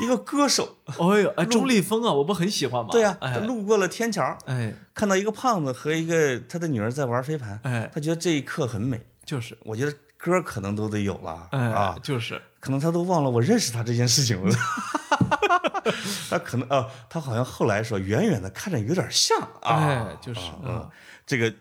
[0.01, 0.79] 一个歌手。
[0.99, 2.89] 哎呦，哎，钟立风啊，我不很喜欢吗？
[2.91, 9.07] 对呀、他哎路过了天桥，哎看到一个胖子和一个他的女儿在玩飞盘，哎，他觉得这一刻很美。
[9.25, 9.93] 就是我觉得
[10.27, 12.41] 歌可能都得有了、哎啊，就是。
[12.59, 14.53] 可能他都忘了我认识他这件事情了。
[16.29, 20.75] 他可能啊，他好像后来说，远远的看着有点像啊，哎就是啊嗯。
[20.79, 20.91] 嗯。
[21.25, 21.55] 这个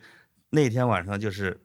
[0.49, 1.55] 那天晚上就是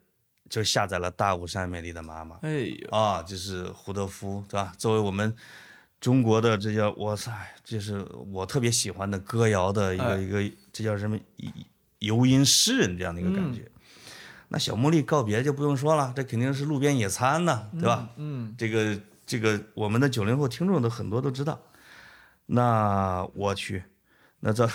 [0.51, 4.75] 就下载了《大雾山美丽的妈妈》哎呦，啊，就是胡德夫对吧？
[4.77, 5.35] 作为我们
[6.01, 7.33] 中国的这叫哇塞，
[7.65, 10.17] 就是我特别喜欢的歌谣的一个、哎。
[10.19, 11.19] 一个，这叫什么
[12.01, 13.67] 游吟诗人这样的一个感觉。
[14.53, 18.09] 那小茉莉告别就不用说了，这肯定是路边野餐呐，对吧？
[18.17, 21.57] 嗯，这个这个，我们的九零后听众都很多都知道。
[22.47, 23.85] 那我去，
[24.41, 24.69] 那这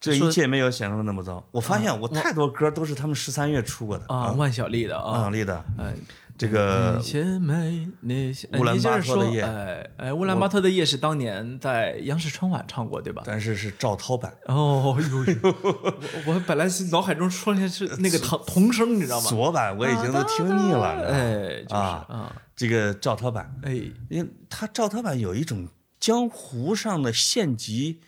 [0.00, 1.46] 这一切没有想象的那么糟。
[1.52, 5.94] 我发现我太多歌都是他们十三月出过的啊，万晓利的啊，万晓利的哎，
[6.38, 7.02] 这个
[8.58, 13.24] 乌兰巴特的夜哎哎，乌兰巴特的夜是当年在央视春晚唱过，对吧？
[13.26, 14.32] 但是是赵涛版。
[14.46, 19.28] 哦呦呦，我 我本来是脑海中出现是那个 童童声，你知道吗？
[19.28, 23.72] 昨晚我已经都听腻了，你知道吗哎，就是啊啊，这个赵涛版，哎，
[24.08, 25.66] 因为他赵涛版有一种
[25.98, 28.00] 江湖上的县级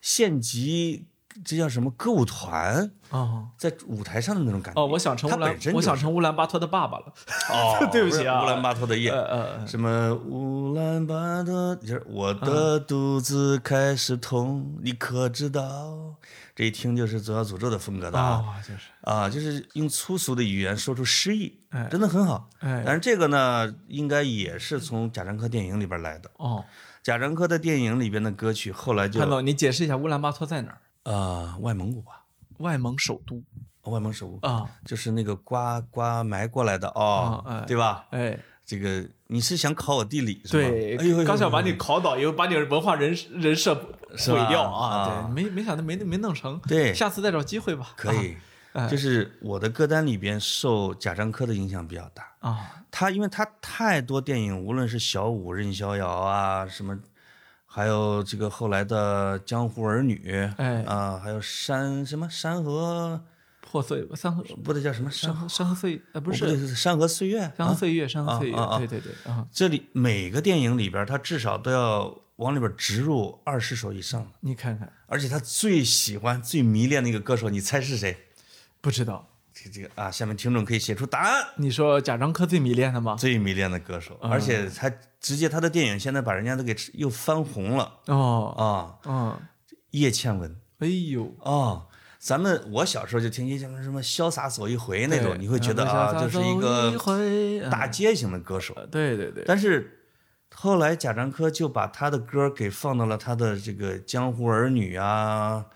[0.00, 1.07] 县级，
[1.44, 4.80] 这叫什么歌舞团，哦在舞台上的那种感觉。
[4.80, 7.12] 哦，我想成他乌兰本身，我想成乌兰巴托的爸爸了。
[7.50, 16.14] 哦， 对不起啊乌兰巴托的夜，呃呃，什么乌兰巴托，就是我的肚子开始痛，你可知道？
[16.54, 18.44] 这一听就是《左小诅咒》的风格的啊。
[18.44, 22.50] 啊，就是，啊，就是用粗俗的语言说出诗意，哎真的很好。
[22.58, 26.28] 哎但是这个呢，应该也是从贾樟柯电影里边来的。
[26.38, 26.64] 哦，
[27.00, 30.78] 贾樟柯的电影里边的歌曲，后来就潘总，你解释一下乌兰巴托在哪儿？
[31.12, 32.24] 呃外蒙古吧，
[32.58, 33.42] 外蒙首都。
[33.84, 38.04] 外蒙首都啊，就是那个刮刮埋过来的哦，啊哎对吧？
[38.10, 40.68] 哎，这个你是想考我地理是吧？
[40.68, 43.74] 对哎呦，刚想把你考倒，又把你文化人人设
[44.14, 44.44] 是吧？
[44.44, 45.30] 毁掉啊啊！
[45.32, 46.92] 对，没没想到没没弄成，对。
[46.92, 47.94] 下次再找机会吧。
[47.96, 48.36] 可以，
[48.74, 48.86] 哎。
[48.88, 52.30] 就是我的歌单里边受贾樟柯的影响比较大。
[52.40, 56.98] 啊，他因为他太多电影，无论是小五任逍遥啊，什么，
[57.78, 60.20] 还有这个后来的《江湖儿女》，
[60.56, 63.22] 哎啊，还有山什么山河，
[63.60, 65.48] 破碎山河不对，叫什么山河？
[65.48, 67.38] 山河山河岁呃不不是对，山河岁月。
[67.42, 78.16] 啊山河岁月山河岁月对对对啊，这里每个电影里边，他至少都要往里边植入二十首以上的，你看看，而且他最喜欢、最迷恋的一个歌手，你猜是谁？
[78.80, 79.24] 不知道。
[79.64, 81.44] 这这个啊，下面听众可以写出答案。
[81.56, 83.16] 你说贾樟柯最迷恋的吗？
[83.18, 84.88] 最迷恋的歌手，而且他
[85.20, 89.08] 直接他的电影现在把人家都给又翻红了哦，啊！
[89.08, 89.40] 嗯，
[89.90, 91.86] 叶倩文哎呦，啊，
[92.20, 98.74] 咱们我小时候就听叶倩文什么潇洒走一回那种，你会觉得啊，就是一个个大街型的歌手。
[98.92, 100.04] 对对对，但是
[100.54, 105.66] 后来贾樟柯就把他的歌给放到了他的这个《江湖儿女》啊，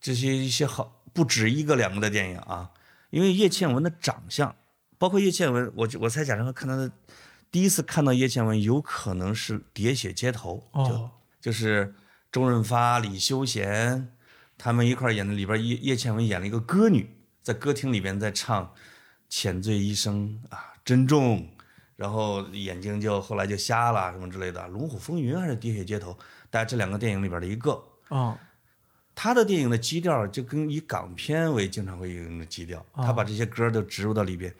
[0.00, 2.70] 这些一些好不止一个两个的电影啊。
[3.12, 4.56] 因为叶倩文的长相，
[4.96, 6.90] 包括叶倩文，我我猜贾樟柯看他的
[7.50, 11.94] 第一次看到叶倩文，有可能是《喋血街头》，就哦，就是
[12.32, 14.16] 周润发、李修贤
[14.56, 18.64] 他们一块儿演的，里边叶叶倩文演了一个歌女，在歌厅里边在唱
[19.28, 21.46] 《浅醉一生》啊，珍重，
[21.96, 26.12] 然后眼睛就后来就瞎了什么之类的，《龙虎风云》还是《喋血街头》，
[26.48, 27.72] 大概这两个电影里边的一个。
[28.08, 28.38] 哦，
[29.14, 34.52] 他的电影的基调就跟以港片为经常会用的基调，他把这些歌都植入到里边。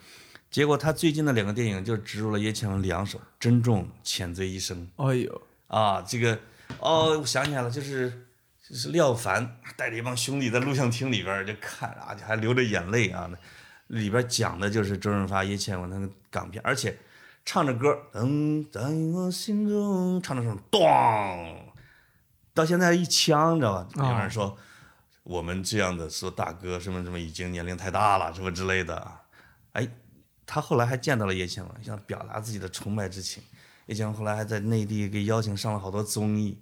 [0.50, 6.38] 结果他最近的两个电影就植入了叶倩文两首《珍重》《浅醉一生》哎呦，啊，这个
[6.78, 8.10] 哦，我想起来了，就是
[8.68, 13.30] 就是廖凡带着一帮兄弟在录像厅里边就看啊，还流着眼泪啊，
[13.86, 16.98] 里边讲的就是周润发、叶倩文那个港片，而且
[17.46, 21.56] 唱着歌，噔在我心中，唱着时候，咣，
[22.54, 23.88] 到现在一枪，你知道吧？
[23.96, 24.56] 有人说
[25.22, 29.22] 我们这样的说大哥什么什么已经年龄太大了，什么之类的啊，
[29.72, 29.88] 哎。
[30.44, 33.42] 他后来还见到了叶倩文，想表达自己的崇拜之情。
[33.86, 36.58] 叶倩文后来还在内地给邀请上了好多综艺，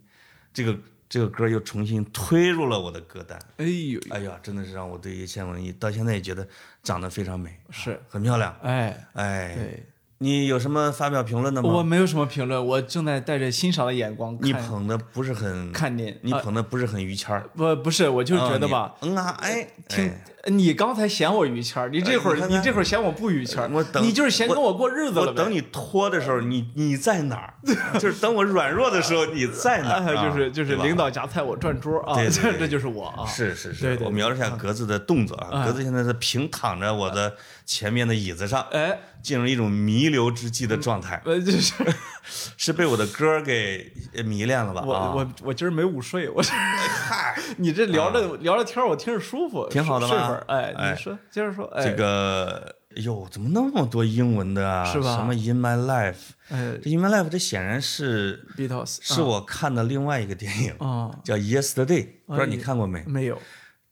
[0.53, 0.79] 这个
[1.09, 3.37] 这个歌又重新推入了我的歌单。
[3.57, 6.47] 哎呦，哎呀，真的是让我对叶倩文到现在也觉得
[6.85, 8.55] 长得非常美，是很漂亮。
[8.63, 9.90] 哎哎，对，
[10.23, 11.71] 你有什么发表评论的吗？
[11.71, 14.47] 我没有什么评论，我正在带着欣赏的眼光看。
[14.47, 17.49] 你捧的不是很看您，你捧的不是很于谦儿。
[17.57, 20.13] 不不是，我就是觉得吧，嗯啊，哎，听
[20.49, 25.27] 你刚才嫌我于谦儿，你这会儿你这会儿嫌我不于谦儿，我等你就是嫌跟我过日子了。
[25.27, 27.55] 我等你拖的时候，你你在哪儿？
[28.01, 30.17] 就是等我软弱的时候，你在哪儿？
[30.17, 33.27] 就是就是领导夹菜我转桌啊，这这就是我啊。
[33.27, 37.35] 是是是，我描述一下格子的动作啊，格子现在是平躺着我的
[37.67, 41.21] 前面的椅子上，哎，进入一种弥留之际的状态。
[41.27, 41.75] 呃，就是
[42.57, 43.93] 是被我的歌给
[44.25, 44.83] 迷恋了吧？
[44.87, 50.45] 我我我今儿没午睡，我嗨， 你这聊着聊着天我听着舒服，挺好的睡会儿。
[50.49, 51.19] 哎，你说。
[51.31, 54.85] 接着说，哎这个哟，怎么那么多英文的啊？
[54.85, 55.17] 是吧？
[55.17, 56.31] 什么 In My Life？
[56.49, 63.05] 哎，这 In My Life 这显然是 Beatles，是我看的另外一个电影啊，叫 Yesterday，不知道你看过没？
[63.05, 63.41] 没有。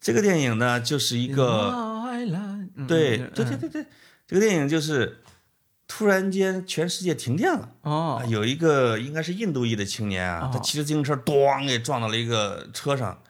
[0.00, 1.74] 这个电影呢，就是一个，
[2.86, 3.86] 对对对对对，
[4.26, 5.18] 这个电影就是
[5.88, 13.20] 突然间全世界停电了哦，有一个应该是印度裔的青年啊，他骑着自行车咣给撞到了一个车上，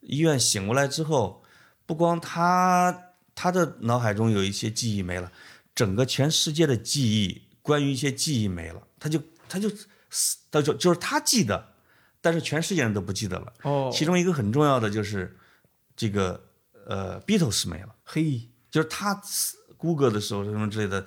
[0.00, 1.42] 医院醒过来之后，
[1.88, 3.06] 不光他。
[3.40, 5.30] 他的脑海中有一些记忆没了，
[5.72, 9.70] 整个全世界的记忆，关于一些记忆没了，他就他就
[10.50, 11.68] 他就就是他记得，
[12.20, 13.52] 但是全世界人都不记得了。
[13.62, 15.38] 哦，其中一个很重要的就是
[15.94, 16.48] 这个
[16.88, 17.94] 呃，Beatles 没了。
[18.02, 19.22] 嘿，就是他
[19.76, 21.06] 谷歌的时候什么之类的，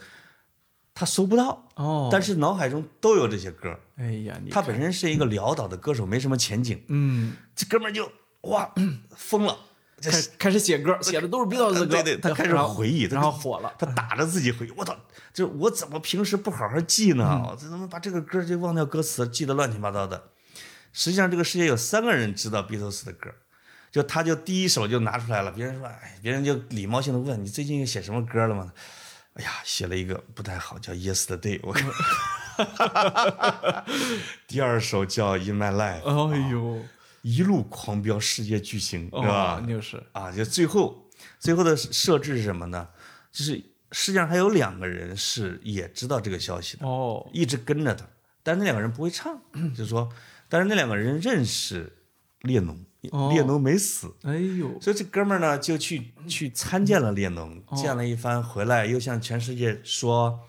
[0.94, 1.68] 他搜不到。
[1.76, 3.78] 哦，但是脑海中都有这些歌。
[3.98, 6.82] 哎呀，他本身是一个潦倒的歌手，没什么前景。
[6.88, 8.10] 嗯，这哥们就
[8.44, 8.74] 哇
[9.18, 9.58] 疯了。
[10.02, 11.86] 开开始写歌，写的都是 Beatles 的歌。
[11.86, 13.72] 对对，他开始回忆，然后火了。
[13.78, 14.98] 他打着自己回忆，我操！
[15.34, 17.46] 就是我怎么平时不好好记呢？
[17.50, 20.30] 我怎么把这个歌就忘掉歌词，记得乱七八糟的？
[20.94, 23.32] 实际上，这个世界有三个人知道 Beatles 的歌，
[23.92, 25.52] 就他就第一首就拿出来了。
[25.52, 28.74] 别人说，哎，别人就礼貌性的问你最近又写什么歌了吗？
[29.36, 31.60] 哎呀，写了一个不太好，叫 Yesterday。
[31.64, 31.74] 我
[34.46, 36.34] 第二首叫 In My Life。
[36.34, 36.80] 哎呦。
[37.22, 39.64] 一路狂飙世界巨星，是吧？
[39.68, 41.08] 就是啊，就最后
[41.40, 42.88] 最后的设置是什么呢？
[43.32, 48.06] 就是世界上还有两个人是也知道这个消息的哦，一直跟着他，
[48.42, 49.40] 但是那两个人不会唱，
[49.76, 50.10] 就是说，
[50.50, 51.96] 但是那两个人认识
[52.42, 60.40] 列侬，列侬没死，哎呦，所以这哥们儿呢就去去参见了列侬，见了一番回来，又向全世界说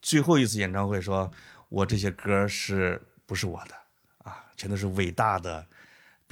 [0.00, 1.30] 最后一次演唱会，说
[1.68, 3.74] 我这些歌是不是我的
[4.18, 4.44] 啊？
[4.56, 5.66] 全都是伟大的。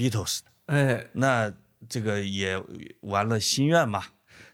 [0.00, 1.52] Beatles，哎，那
[1.86, 2.58] 这个也
[3.02, 4.02] 完了心愿嘛。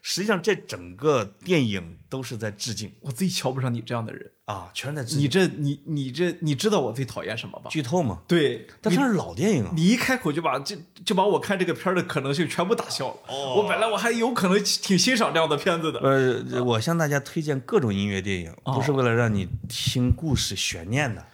[0.01, 2.91] 实际上，这整个电影都是在致敬。
[3.01, 5.23] 我最瞧不上你这样的人啊，全是在致敬。
[5.23, 7.69] 你这，你你这，你知道我最讨厌什么吧？
[7.69, 8.21] 剧透嘛。
[8.27, 9.71] 对，但它是老电影啊。
[9.75, 13.17] 你一开口就把这就把我看这个片儿的可能性全部打消了。
[13.27, 13.55] 哦。
[13.55, 15.99] 我本来我还有可能挺欣赏这样的片子的。
[15.99, 21.25] 呃，我向大家推荐各种音乐电影，不是为了让你听故事悬念的。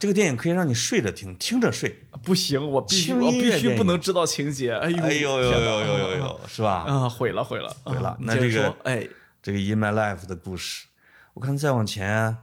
[0.00, 1.94] 这个电影可以让你睡着听，听着睡
[2.24, 4.72] 不行，我必须我必须不能知道情节。
[4.72, 6.84] 哎呦，哎呦呦呦呦呦呦，是吧？
[6.88, 8.16] 啊，毁了毁了毁了。
[8.18, 9.06] 那这个哎，
[9.42, 10.86] 这个《In My Life》的故事，
[11.34, 12.34] 我看再往前，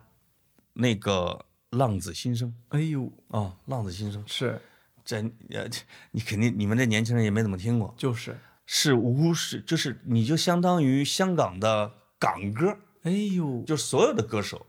[0.73, 1.45] 那个
[1.77, 2.49] 《浪子心声》。
[2.77, 4.61] 哎呦啊，《浪子心声》是
[5.03, 5.17] 这
[5.49, 5.67] 呃，
[6.11, 8.37] 你肯定你们这年轻人也没怎么听过，就是
[8.67, 12.77] 是无是就是你就相当于香港的港歌。
[13.01, 14.67] 哎呦，就所有的歌手。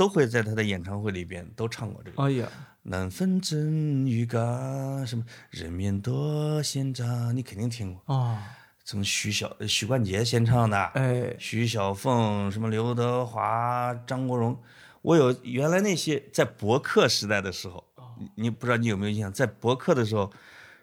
[0.00, 2.22] 都会在他的演唱会里边都唱过这个。
[2.22, 2.48] 哎呀，
[2.84, 4.38] 难分真与假，
[5.04, 8.42] 什么人面多险诈，你肯定听过啊。
[8.82, 14.58] 从徐小许冠杰先唱的，哎，徐小凤，什么刘德华、张国荣。
[15.02, 17.84] 我有原来那些在博客时代的时候，
[18.36, 20.32] 你不知道你有没有印象，在博客的时候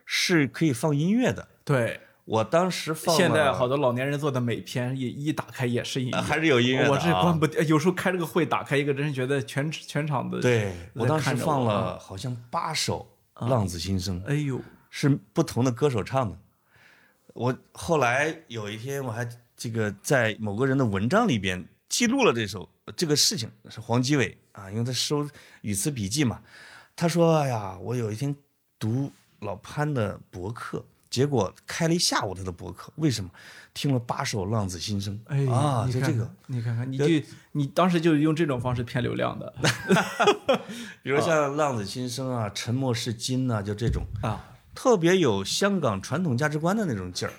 [0.06, 1.48] 是可以放音乐的。
[1.66, 2.00] 对。
[2.28, 6.92] 我当时放现在好多老年人做的美片，一一打开也是音乐，还是有音乐的。
[6.92, 10.42] 我这关不掉，有时候开这个会打开一个，真是觉得全全场的。
[10.42, 13.08] 对我当时放了好像八首
[13.48, 14.60] 《浪子心声》，哎呦，
[14.90, 16.38] 是不同的歌手唱的
[17.34, 19.26] 我后来有一天我还
[19.56, 22.68] 这个在某个人的文章里边记录了这首
[22.98, 25.26] 这个事情，是黄基伟啊，因为他收
[25.62, 26.42] 语词笔记嘛。
[26.94, 28.36] 他说：“哎呀，我有一天
[28.78, 29.10] 读
[29.40, 33.30] 老潘的博客，结果开了一下午他的博客，为什么？
[33.74, 37.06] 听了八首《浪子心声》哎啊，就这个，你看看，你就
[37.52, 39.54] 你当时就是用这种方式骗流量的
[41.04, 44.44] 比如像《浪子心声》啊，《沉默是金》呐，就这种啊。
[44.74, 47.34] 特别有香港传统价值观的那种劲儿，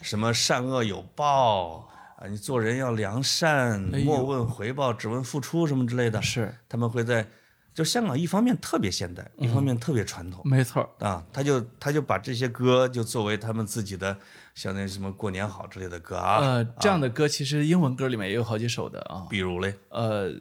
[0.00, 6.22] 什么善恶有报啊，你做人要良善，哎莫问回报，只问付出什么之类的。
[6.22, 7.26] 是，他们会在，
[7.72, 10.42] 就香港一方面特别现代，一方面特别传统。
[10.44, 14.16] 没错，啊，他就他就把这些歌就作为他们自己的，
[14.54, 19.26] 像那什么过年好之类的歌啊，呃，这样的歌其实英文歌里面也有好几首的啊。
[19.30, 20.32] 比如嘞，呃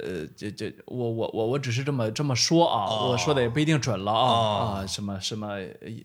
[0.00, 5.58] 呃，这这我我我我只是这么这么说啊，我说的也不一定准了啊啊，什么什么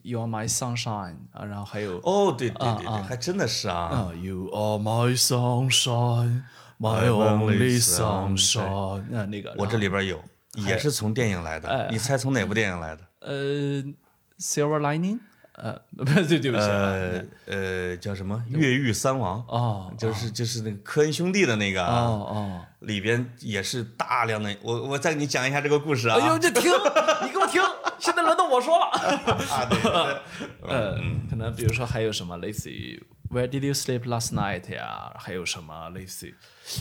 [0.03, 6.43] You are my sunshine 啊，然后还有哦，对对对对，还真的是啊，啊 You are my sunshine,
[6.79, 10.19] my only sunshine，那那个我这里边有，
[10.53, 13.01] 也是从电影来的，你猜从哪部电影来的？
[13.19, 13.83] 呃
[14.39, 15.19] Silver Lining，
[15.55, 26.17] 呃不 对对不起，呃呃，叫什么《越狱三王》哦就是就是那个科恩兄弟的那个哦啊，哦，里边也是大量的，我我再给你讲一下这个故事啊。
[26.19, 26.63] 哎呦这停，
[27.23, 27.61] 你给我停，
[27.99, 28.85] 现在轮到我说了。
[29.49, 30.97] 啊，对，对呃，
[31.29, 35.11] 可能比如说还有什么类似于 Where did you sleep last night 呀？
[35.17, 36.35] 还有什么类似于，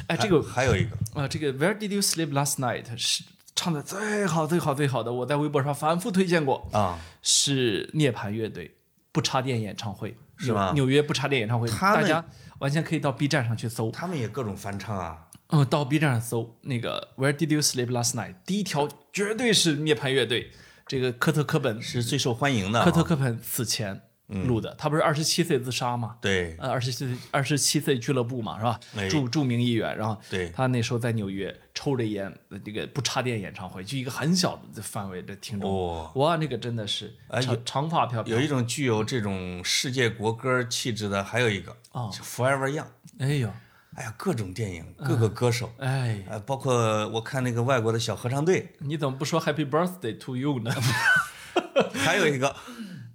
[0.09, 3.23] 哎，这个还有一个啊、这个 Where did you sleep last night 是
[3.55, 8.77] 唱的最好最好最好的，我在微博上反复推荐过，啊，是涅槃乐队
[9.13, 12.25] 不插电演唱会，是吧纽约不插电演唱会，大家
[12.59, 15.29] 完全可以到 B 站上去搜，他们也各种翻唱啊。
[15.49, 18.37] 嗯，到 B 站上搜那个 Where did you sleep last night？
[18.47, 20.51] 第一条绝对是涅槃乐队，
[20.87, 22.85] 这个科特·科本是最受欢迎的啊。
[22.87, 24.01] 科特·科本此前
[24.47, 26.17] 录的，他不是二十七岁自杀吗？
[26.21, 26.57] 对。
[26.59, 28.81] 呃，二十七岁二十七岁俱乐部嘛，是吧？
[28.97, 29.09] 哎。
[29.09, 30.49] 著著名议员，然后对。
[30.51, 36.11] 他那时候在纽约抽着烟，呃这个不插电演唱会，就一个很小的范围的听众，哦。
[36.17, 38.37] 哇，那个真的是长长发飘飘。
[38.37, 42.11] 有，一种具有这种世界国歌气质的，还有一个哦。
[42.13, 42.87] 就 Forever Young。
[43.19, 43.49] 哎呦，
[43.95, 46.75] 哎呀，各种电影，各个歌手，哎，呃，包括
[47.09, 50.71] 我看那个外国的小合唱队，你怎么不说 Happy Birthday to you 呢？
[51.95, 52.55] 还有一个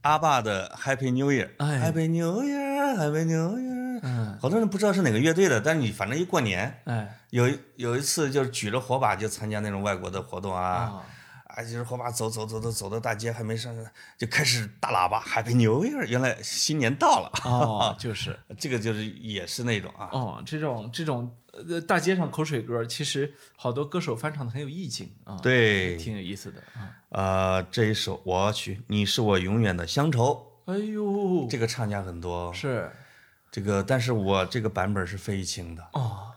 [0.08, 1.92] 阿爸的 Happy New Year，哎。
[1.92, 7.14] Happy New Year，Happy New Year，嗯，好多人不知道是哪个乐队的，但是你反正一过年，哎。
[7.32, 11.04] 有一有一次就是举着火把就参加那种外国的活动啊，啊，
[11.48, 13.76] 啊，就是火把走走走走走到大街还没上，
[14.18, 18.40] 就开始大喇叭 Happy New Year，原来新年到了，哦， 就是。
[18.58, 21.30] 这个就是也是那种啊，哦，这种这种
[21.70, 26.96] 呃大街上口水歌，其实好多歌手翻唱的很有意境啊，，对，挺有意思的啊。
[27.10, 32.92] 呃，这一首我去，你是我永远的乡愁，哎呦，这个唱家很多，是
[33.52, 36.32] 这个，但是我这个版本是费玉清的，哦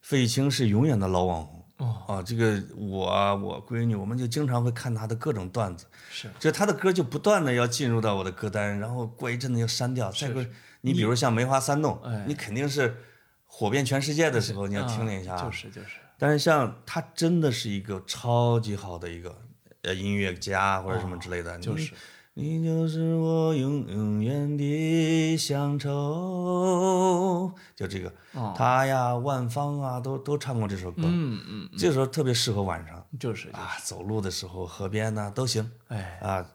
[0.00, 1.58] 费玉清是永远的老网红。
[1.78, 10.12] 哦，啊，这个我啊我闺女，我们就经常会看他的各种段子，是就他的歌就不断的要进入到我的歌单，然后过一阵子要删掉。
[10.12, 10.44] 再过，
[10.82, 12.94] 你比如像《梅花三弄》哎，你肯定是
[13.54, 15.34] 火遍全世界的时候，你要听那一下。
[15.34, 19.36] 啊就是就是，但是像他真的是一个超级好的一个
[19.82, 21.92] 呃音乐家或者什么之类的，你就是
[22.34, 31.02] 你就是我永永远的乡愁，就这个，哦他呀，万芳啊，都都唱过这首歌。
[31.04, 36.46] 嗯嗯，这时候特别适合晚上就是就是，啊，走路的时候、河边呐、都行哎啊。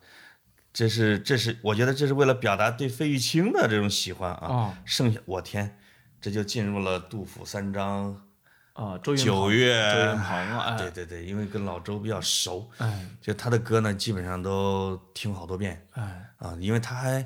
[0.74, 4.48] 这是这是，我觉得这是为了表达对费玉清的这种喜欢啊。
[4.48, 5.78] 哦剩下我天，
[6.28, 8.14] 这就进入了杜甫三章。
[8.74, 17.26] 啊，周云鹏九月，周云鹏啊，哎对对对，因为跟老周比较熟，哎就他的歌呢，基本上都听好多遍哎啊，因为他还，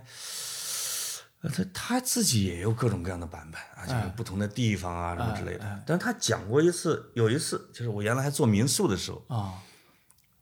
[1.41, 5.83] 呃他他自己也有各种各样的版本啊，就是不同的地方啊什么之类的。
[5.83, 9.57] 但是他讲过一次，有一次就是我原来还做民宿的时候，啊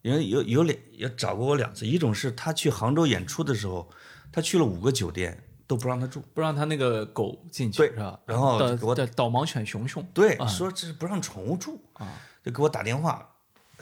[0.01, 3.89] 因为有有两也找过我两次，一种是他去杭州演出的时候，
[4.33, 8.19] 他去了五个酒店都不让他住，不让他那个狗进去对是吧？
[8.25, 10.03] 然后导给我导导盲犬熊熊。
[10.15, 11.79] 对，说这是不让宠物住。
[11.93, 13.29] 啊，就给我打电话，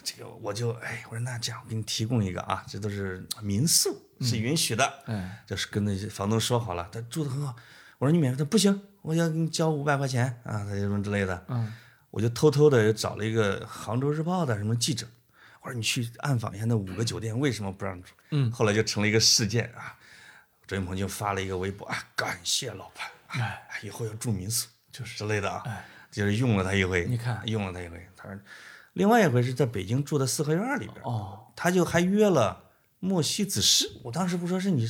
[0.03, 7.55] 这个我就哎，我说那这样我给你提供一个啊，这都是民宿是允许的，嗯就是跟那些房东说好了，他住的很好，
[7.99, 11.73] 我说你免费，他不行，我要给你交五百块钱啊，他什么之类的，嗯。
[12.09, 15.05] 我就偷偷的找了一个杭州日报的什么记者，
[15.61, 19.95] 我说你去暗访一下那五个酒店为什么不让住，嗯，后来就成了一个事件啊，
[20.67, 28.37] 周云鹏就发了一个微博啊，感谢老潘，哎哎，以后要住民宿就是之类的啊，哎就是用了他一回，你看用了他一回，他说，
[28.93, 32.63] 另外一回是在北京住的四合院里边，哦他就还约了
[32.99, 34.87] 莫西子诗，我当时不说是你，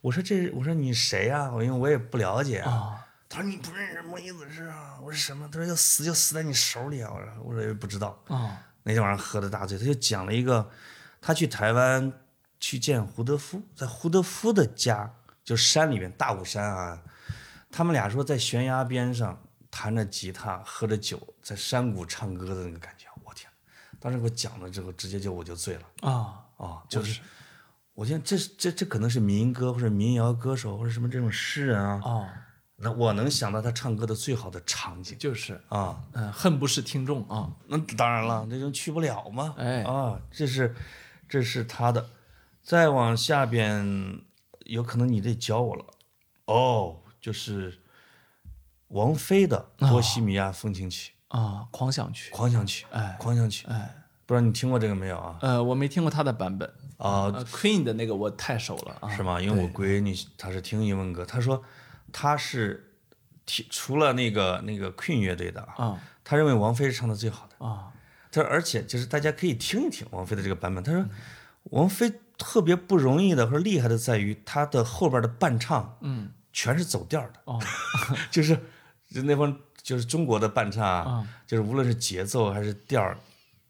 [0.00, 2.98] 我说这我说你谁呀、我因为我也不了解啊。
[3.28, 4.98] 他说你不认识莫西子诗啊？
[5.00, 5.48] 我说什么？
[5.50, 7.10] 他说要死就死在你手里啊！
[7.12, 8.22] 我说我说也不知道。
[8.28, 10.68] 啊那天晚上喝的大醉，他就讲了一个，
[11.20, 12.12] 他去台湾
[12.62, 17.02] 去见胡德夫，在胡德夫的家，就山里面大武山啊，
[17.72, 19.36] 他们俩说在悬崖边上
[19.68, 23.50] 弹着吉他，喝着酒，在山谷唱歌的那个感觉，我天！
[23.98, 27.20] 当时给我讲了之后，直接就我就醉了啊啊，就是，
[27.94, 32.28] 我现在这这这可能是民歌或者民谣歌手或者什么这种诗人啊，哦，
[32.76, 36.00] 那我能想到他唱歌的最好的场景就是啊。
[36.12, 39.52] 嗯，恨不是听众啊，那当然了，那就去不了嘛。
[39.58, 40.72] 哎啊，这是
[41.28, 42.08] 这是他的，
[42.62, 44.20] 再往下边，
[44.66, 45.84] 有可能你得教我了。
[46.46, 47.80] 哦，就是
[48.88, 55.38] 王菲的《波西米亚风情曲》啊，狂想曲，狂想曲，哎狂想曲，哎，不知道你听过这个没有啊？
[55.40, 59.40] 呃，我没听过他的版本啊，呃，Queen 的那个我太熟了啊，是吗？
[59.40, 61.62] 因为我闺女她是听英文歌，她说
[62.12, 62.94] 她是
[63.44, 67.66] 听除了那个那个 Queen 乐队的啊，啊她认为王菲是唱的最好的。
[67.66, 67.92] 啊
[68.30, 70.82] 他说，而且就是大家可以听一听王菲的这个版本。
[70.82, 71.04] 她说，
[71.64, 72.10] 王菲
[72.42, 77.62] 特别不容易的或者厉害的在于他的后边的伴唱，嗯，全是走调的，哦。
[78.32, 78.58] 就是
[79.08, 83.14] 就那帮就是中国的伴唱啊，啊就是无论是节奏还是调，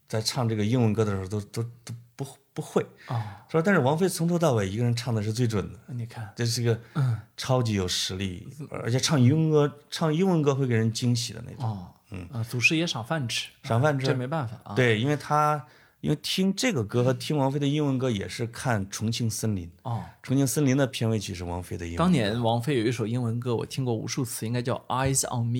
[0.09, 2.85] 在唱这个英文歌的时候都都都不不会。
[3.07, 7.21] 啊，说，但是王菲从头到尾一个人唱的是最准的，你看，这是个嗯。
[7.37, 11.69] 超级有实力，而且唱英文歌唱英文歌会给人惊喜的那种。
[11.69, 12.29] 哦，嗯。
[12.33, 15.67] 啊，祖师爷赏饭吃，赏饭吃这没办法啊，对，因为他
[16.03, 21.99] 因为听这个歌和听王菲的英文歌也是看《重庆森林》，《哦，重庆森林》的片尾曲是王菲的英文。
[21.99, 25.59] 当年王菲有一首英文歌，我听过无数次，应该叫《Eyes on Me》。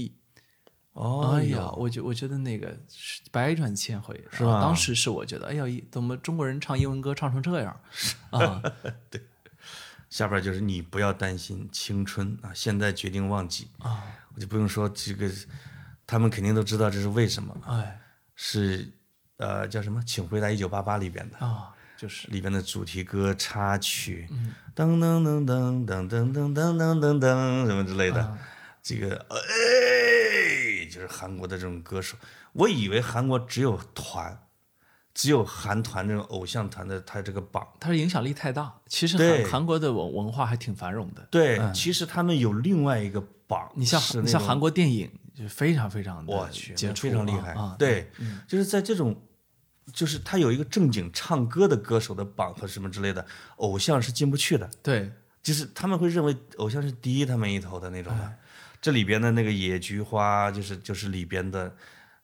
[0.95, 7.81] 哦哎呀，我觉我觉得那个是百转千回，是吧当时是我觉得，哎呀，一怎么中国人唱英文歌唱成这样
[8.31, 8.61] 啊？
[9.09, 9.23] 对
[10.11, 14.03] 下边就是你不要担心青春啊，现在决定忘记啊，
[14.35, 15.31] 我就不用说这个，
[16.05, 18.01] 他们肯定都知道这是为什么，哎
[18.35, 18.93] 是
[19.43, 20.03] 呃叫什么？
[20.07, 21.37] 请回答一九八八里边的。
[21.45, 28.39] 啊，就是里边的主题歌插曲，嗯噔噔噔噔噔噔噔噔噔噔噔什么之类啊的，
[28.83, 32.17] 这个哎，就是韩国的这种歌手。
[32.55, 34.39] 我以为韩国只有团，
[35.15, 37.67] 只有韩团这种偶像团的，他这个榜。
[37.79, 38.73] 他的影响力太大。
[38.87, 41.27] 其实韩韩国的文文化还挺繁荣的。
[41.31, 47.53] 对，其实他们有另外一个榜，你像你像韩国电影就非常非常的我去，那杰出非常厉害。
[47.53, 47.77] 啊啊！
[47.79, 48.11] 对，
[48.47, 49.15] 就是在这种，
[49.93, 53.25] 就是他有一个正经唱歌的歌手的榜和什么之类的，
[53.57, 54.69] 偶像是进不去的。
[54.83, 55.11] 对
[55.43, 58.33] 就是他们会认为偶像是低他们一头的那种的。
[58.81, 61.73] 这里边的那个野菊花，就是就是里边的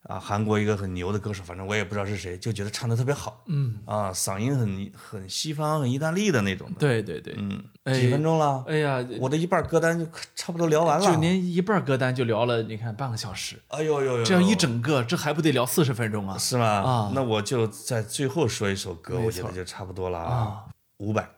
[0.09, 6.79] 啊，韩国一个很牛的歌手，反正我也不知道是谁，就觉得唱的特别好，嗯，啊，嗓音很很西方、很意大利的那种的。
[6.79, 10.03] 对对对，嗯，哎几分钟了，哎呀，我的一半歌单就
[10.33, 11.05] 差不多聊完了。
[11.05, 16.35] 就您一半歌单就聊了，你看半个小时，哎呦呦呦，这样一整个，这还不得聊四十分钟啊？
[16.39, 16.65] 是吗？
[16.65, 17.11] 啊。
[17.13, 20.33] 那我就在最后说一首歌，我觉得就差不多了啊。
[20.33, 20.65] 啊，
[20.97, 21.29] 伍佰，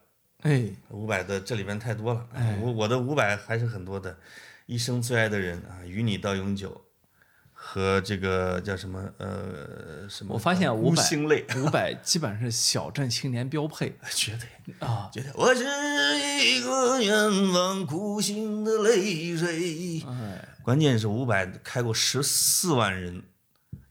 [0.43, 2.57] 哎，五百的这里边太多了，哎。
[2.61, 4.15] 我我的五百还是很多的，
[4.65, 6.79] 一生最爱的人啊，与你到永久，
[7.63, 15.07] 和这个叫什么呃什么，我发现伍孤佰星泪，伍佰基本上是小镇青年标配 绝对啊。
[15.13, 15.63] 绝对，我是
[16.43, 17.13] 一个远
[17.53, 20.01] 方孤星的泪水。
[20.07, 23.21] 哎，关键是五百开过十四万人，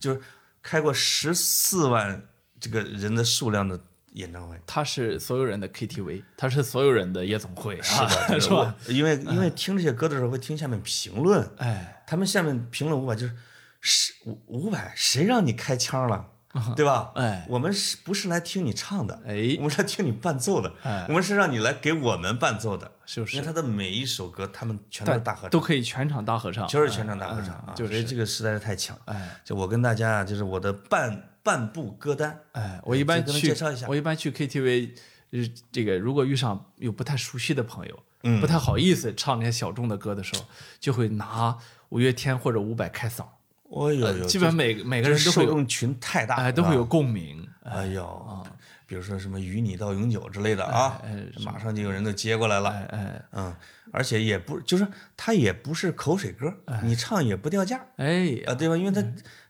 [0.01, 0.21] 就是
[0.61, 2.27] 开过十四万
[2.59, 3.79] 这个人的数量的
[4.15, 4.61] 演唱会。
[4.67, 8.75] 他是所有人的 KTV，他是所有人的夜总会，是的，啊、 是吧？？
[8.89, 13.33] 因为因为听这些歌的时候会听下面评论，哎，他们下面评论五百就是，
[13.81, 16.31] 是五五百谁让你开腔了，
[16.77, 17.13] 对吧？
[17.15, 19.23] 哎我们是不是来听你唱的？
[19.27, 27.67] 哎我们是来听你伴奏的，哎我们是让你来给我们伴奏的，是不是因为他的每一首歌，他们全都是大合唱，都可以全场大合唱，就是全场大合唱啊！
[27.69, 28.99] 嗯就是这个实在是太强。
[29.07, 34.91] 哎就我跟大家啊，就是我的半半部歌单，哎，我一般能去介绍一下我一般去 KTV，
[35.31, 35.41] 呃，
[35.73, 40.45] 这个如果遇上有不太熟悉的朋友，嗯不太好意思唱那些小众的歌的时候，
[40.79, 41.57] 就会拿
[41.89, 43.25] 五月天或者伍佰开嗓，
[43.71, 46.85] 哦呦呦，基本上每每个人都会有，受众群太大，哎，都会有。
[46.85, 47.47] 共鸣。
[47.63, 48.45] 哎呦，
[48.87, 51.01] 比如说什么“与你到永久”之类的啊，
[51.45, 52.71] 马上就有人都接过来了。
[52.71, 53.55] 哎哎嗯，
[53.93, 54.85] 而且也不就是
[55.17, 56.53] 它也不是口水歌，
[56.83, 58.77] 你唱也不掉价哎啊，对吧？
[58.77, 59.05] 因为他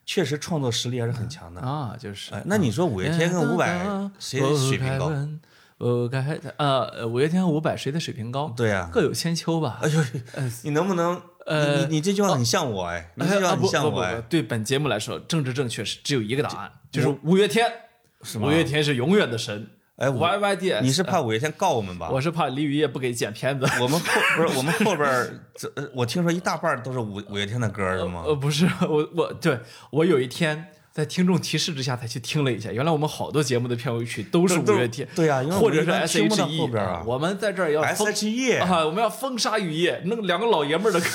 [0.05, 1.59] 确实创作实力还是很强的。
[1.61, 5.11] 啊，就是哎，那你说五月天跟伍佰谁水平高？
[5.77, 8.53] 呃该呃，五月天和伍佰谁的水平高？
[8.55, 9.79] 对呀各有千秋吧。
[9.81, 10.03] 哎呦，
[10.61, 11.19] 你能不能？
[11.45, 17.71] 呃你你你这句话很像我哎，你这句话啊很像我哎，，对本节目来说，政治正确是只有一个答案，就是五月天。
[18.39, 19.67] 五月天是永远的神。
[19.95, 22.09] 哎我 YYDS，你是怕五月天告我们吧？
[22.11, 23.65] 我是怕李雨夜不给剪片子。
[23.81, 28.23] 我们后不是我们后边这，呃我听说一大半都是五五月天的歌是吗？
[28.25, 29.59] 呃，不是我我对
[29.91, 41.07] 我有一天在听众提示之下才去听了一下，原来我们好多节目的片尾曲都是五月天，对呀或者是我一般听不到 S.H.E 后边啊我们在这儿要 S.H.E 啊，我们要封杀雨夜，弄两个老爷们儿的歌，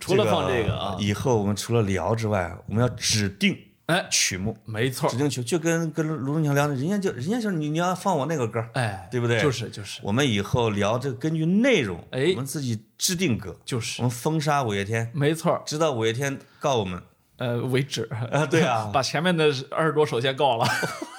[0.00, 3.56] 除了放这个啊，以后我们除了聊之外，我们要指定
[3.86, 9.38] 哎，曲目，没错指，定曲，就跟跟卢中强聊的，人家就人家就是你你要放我那个歌儿，哎，对不对？
[9.42, 17.02] 就是就是我们以后聊这个根据内容，哎我们自己制定歌，就是我们封杀五月天，没错，直到五月天告我们。
[17.42, 20.64] 呃，为止啊对啊把前面的二十多首先告了，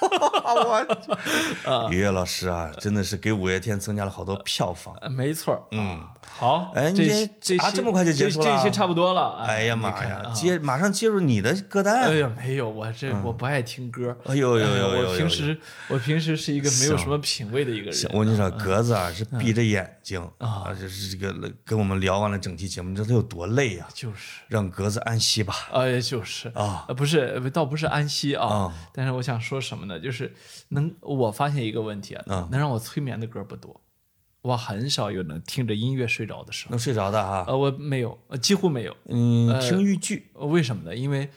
[0.42, 4.94] 我于月老师啊，真的是给五月天增加了好多票房。
[5.02, 6.00] 呃没错，嗯，
[6.38, 7.08] 好，哎这你
[7.40, 12.18] 这期啊这么快就结束了这期差不多了，哎呀妈呀，接马上接入你的歌单哎单。
[12.20, 14.16] 呀，没有，我这我不爱听歌。
[14.24, 14.88] 哎呦呦呦！
[15.10, 15.58] 我平时
[15.88, 18.10] 我平时是一个没有什么品味的一个人。
[18.14, 23.86] 我跟你说，格子啊是闭着眼睛啊，就是这个跟我们聊完了整期节目，你知道他有多累啊？
[23.92, 25.54] 就是，让格子安息吧。
[25.72, 29.98] 哎，就是啊呃不是，呃倒不是安息啊啊，但是我想说什么呢？
[29.98, 30.32] 就是
[30.68, 33.80] 能，我发现一个问题啊，能让我催眠的歌不多，
[34.42, 36.70] 我很少有能听着音乐睡着的时候。
[36.70, 37.44] 能睡着的哈。
[37.48, 38.96] 呃，我没有，呃几乎没有。
[39.06, 40.94] 嗯，听豫剧，呃为什么呢？
[40.94, 41.30] 因为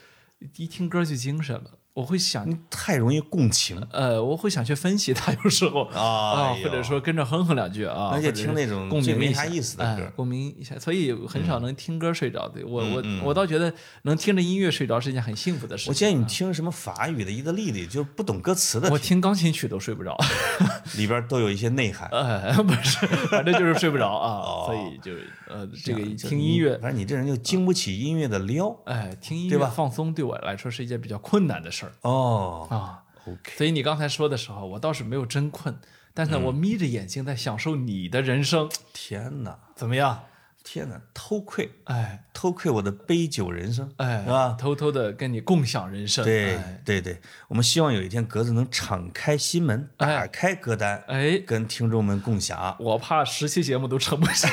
[0.57, 5.85] 一听歌就精神了，我会想，你太容易共情，呃，我会想去分析他， 有时候。
[5.85, 10.03] 啊，哎或者说跟着哼哼两句啊，而且听那种共鸣没啥意思的歌。
[10.03, 12.61] 哎共鸣一下，所以很少能听歌睡着的。
[12.67, 13.73] 我我嗯我倒觉得
[14.03, 15.91] 能听着音乐睡着是一件很幸福的事情。
[15.91, 20.15] 我建议你听什么法语的、意大利的，就不懂歌词的 我，听钢琴曲都睡不着，
[20.97, 22.07] 里边都有一些内涵。
[22.11, 24.63] 呃，不是，反正就是睡不着啊，哦。
[24.67, 28.69] 所以就是呃，这个听音乐，反正你这人就经不起音乐的撩。
[28.85, 33.03] 哎，听音乐放松对我来说是一件比较困难的事儿哦啊。
[33.25, 35.77] ，OK，所以你刚才说的时候，我倒是没有真困，
[36.13, 40.23] 但是呢，我眯着眼睛在享受你的人生，天哪，怎么样？
[40.63, 44.53] 天哪，偷窥，哎偷窥我的杯酒人生，哎，是吧？
[44.59, 52.75] 偷偷的跟你共享人生，对哎对对，我们希望有一天格子能敞开心门，哎打开歌单，哎，跟听众们共享。
[52.81, 54.49] 我怕十期节目都撑不下。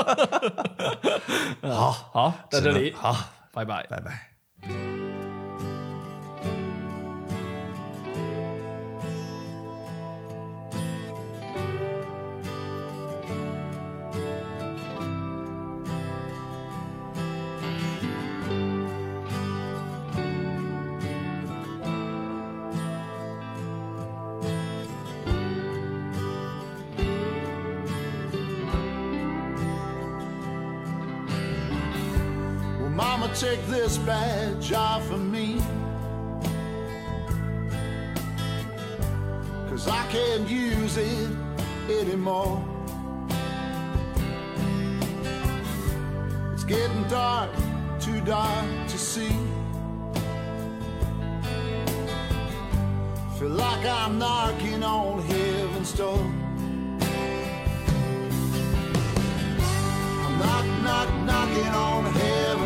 [1.64, 3.16] 好，好，在这里，好，
[3.50, 3.86] 拜拜。
[3.86, 4.97] 拜拜。
[33.88, 35.58] This badge off of me.
[39.70, 41.30] Cause I can't use it
[41.88, 42.62] anymore.
[46.52, 47.50] It's getting dark,
[47.98, 49.34] too dark to see.
[53.38, 56.18] Feel like I'm knocking on heaven's door.
[60.24, 62.57] I'm knock, knock, knocking on heaven's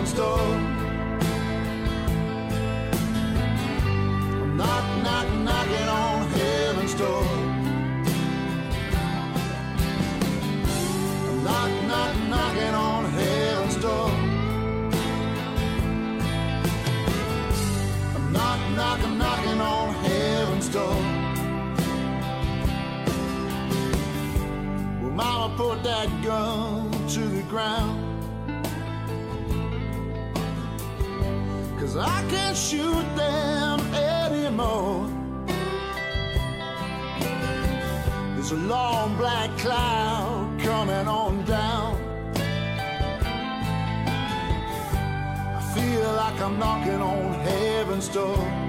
[39.63, 41.95] cloud coming on down.
[45.59, 48.62] I feel like I'm knocking on heaven's door.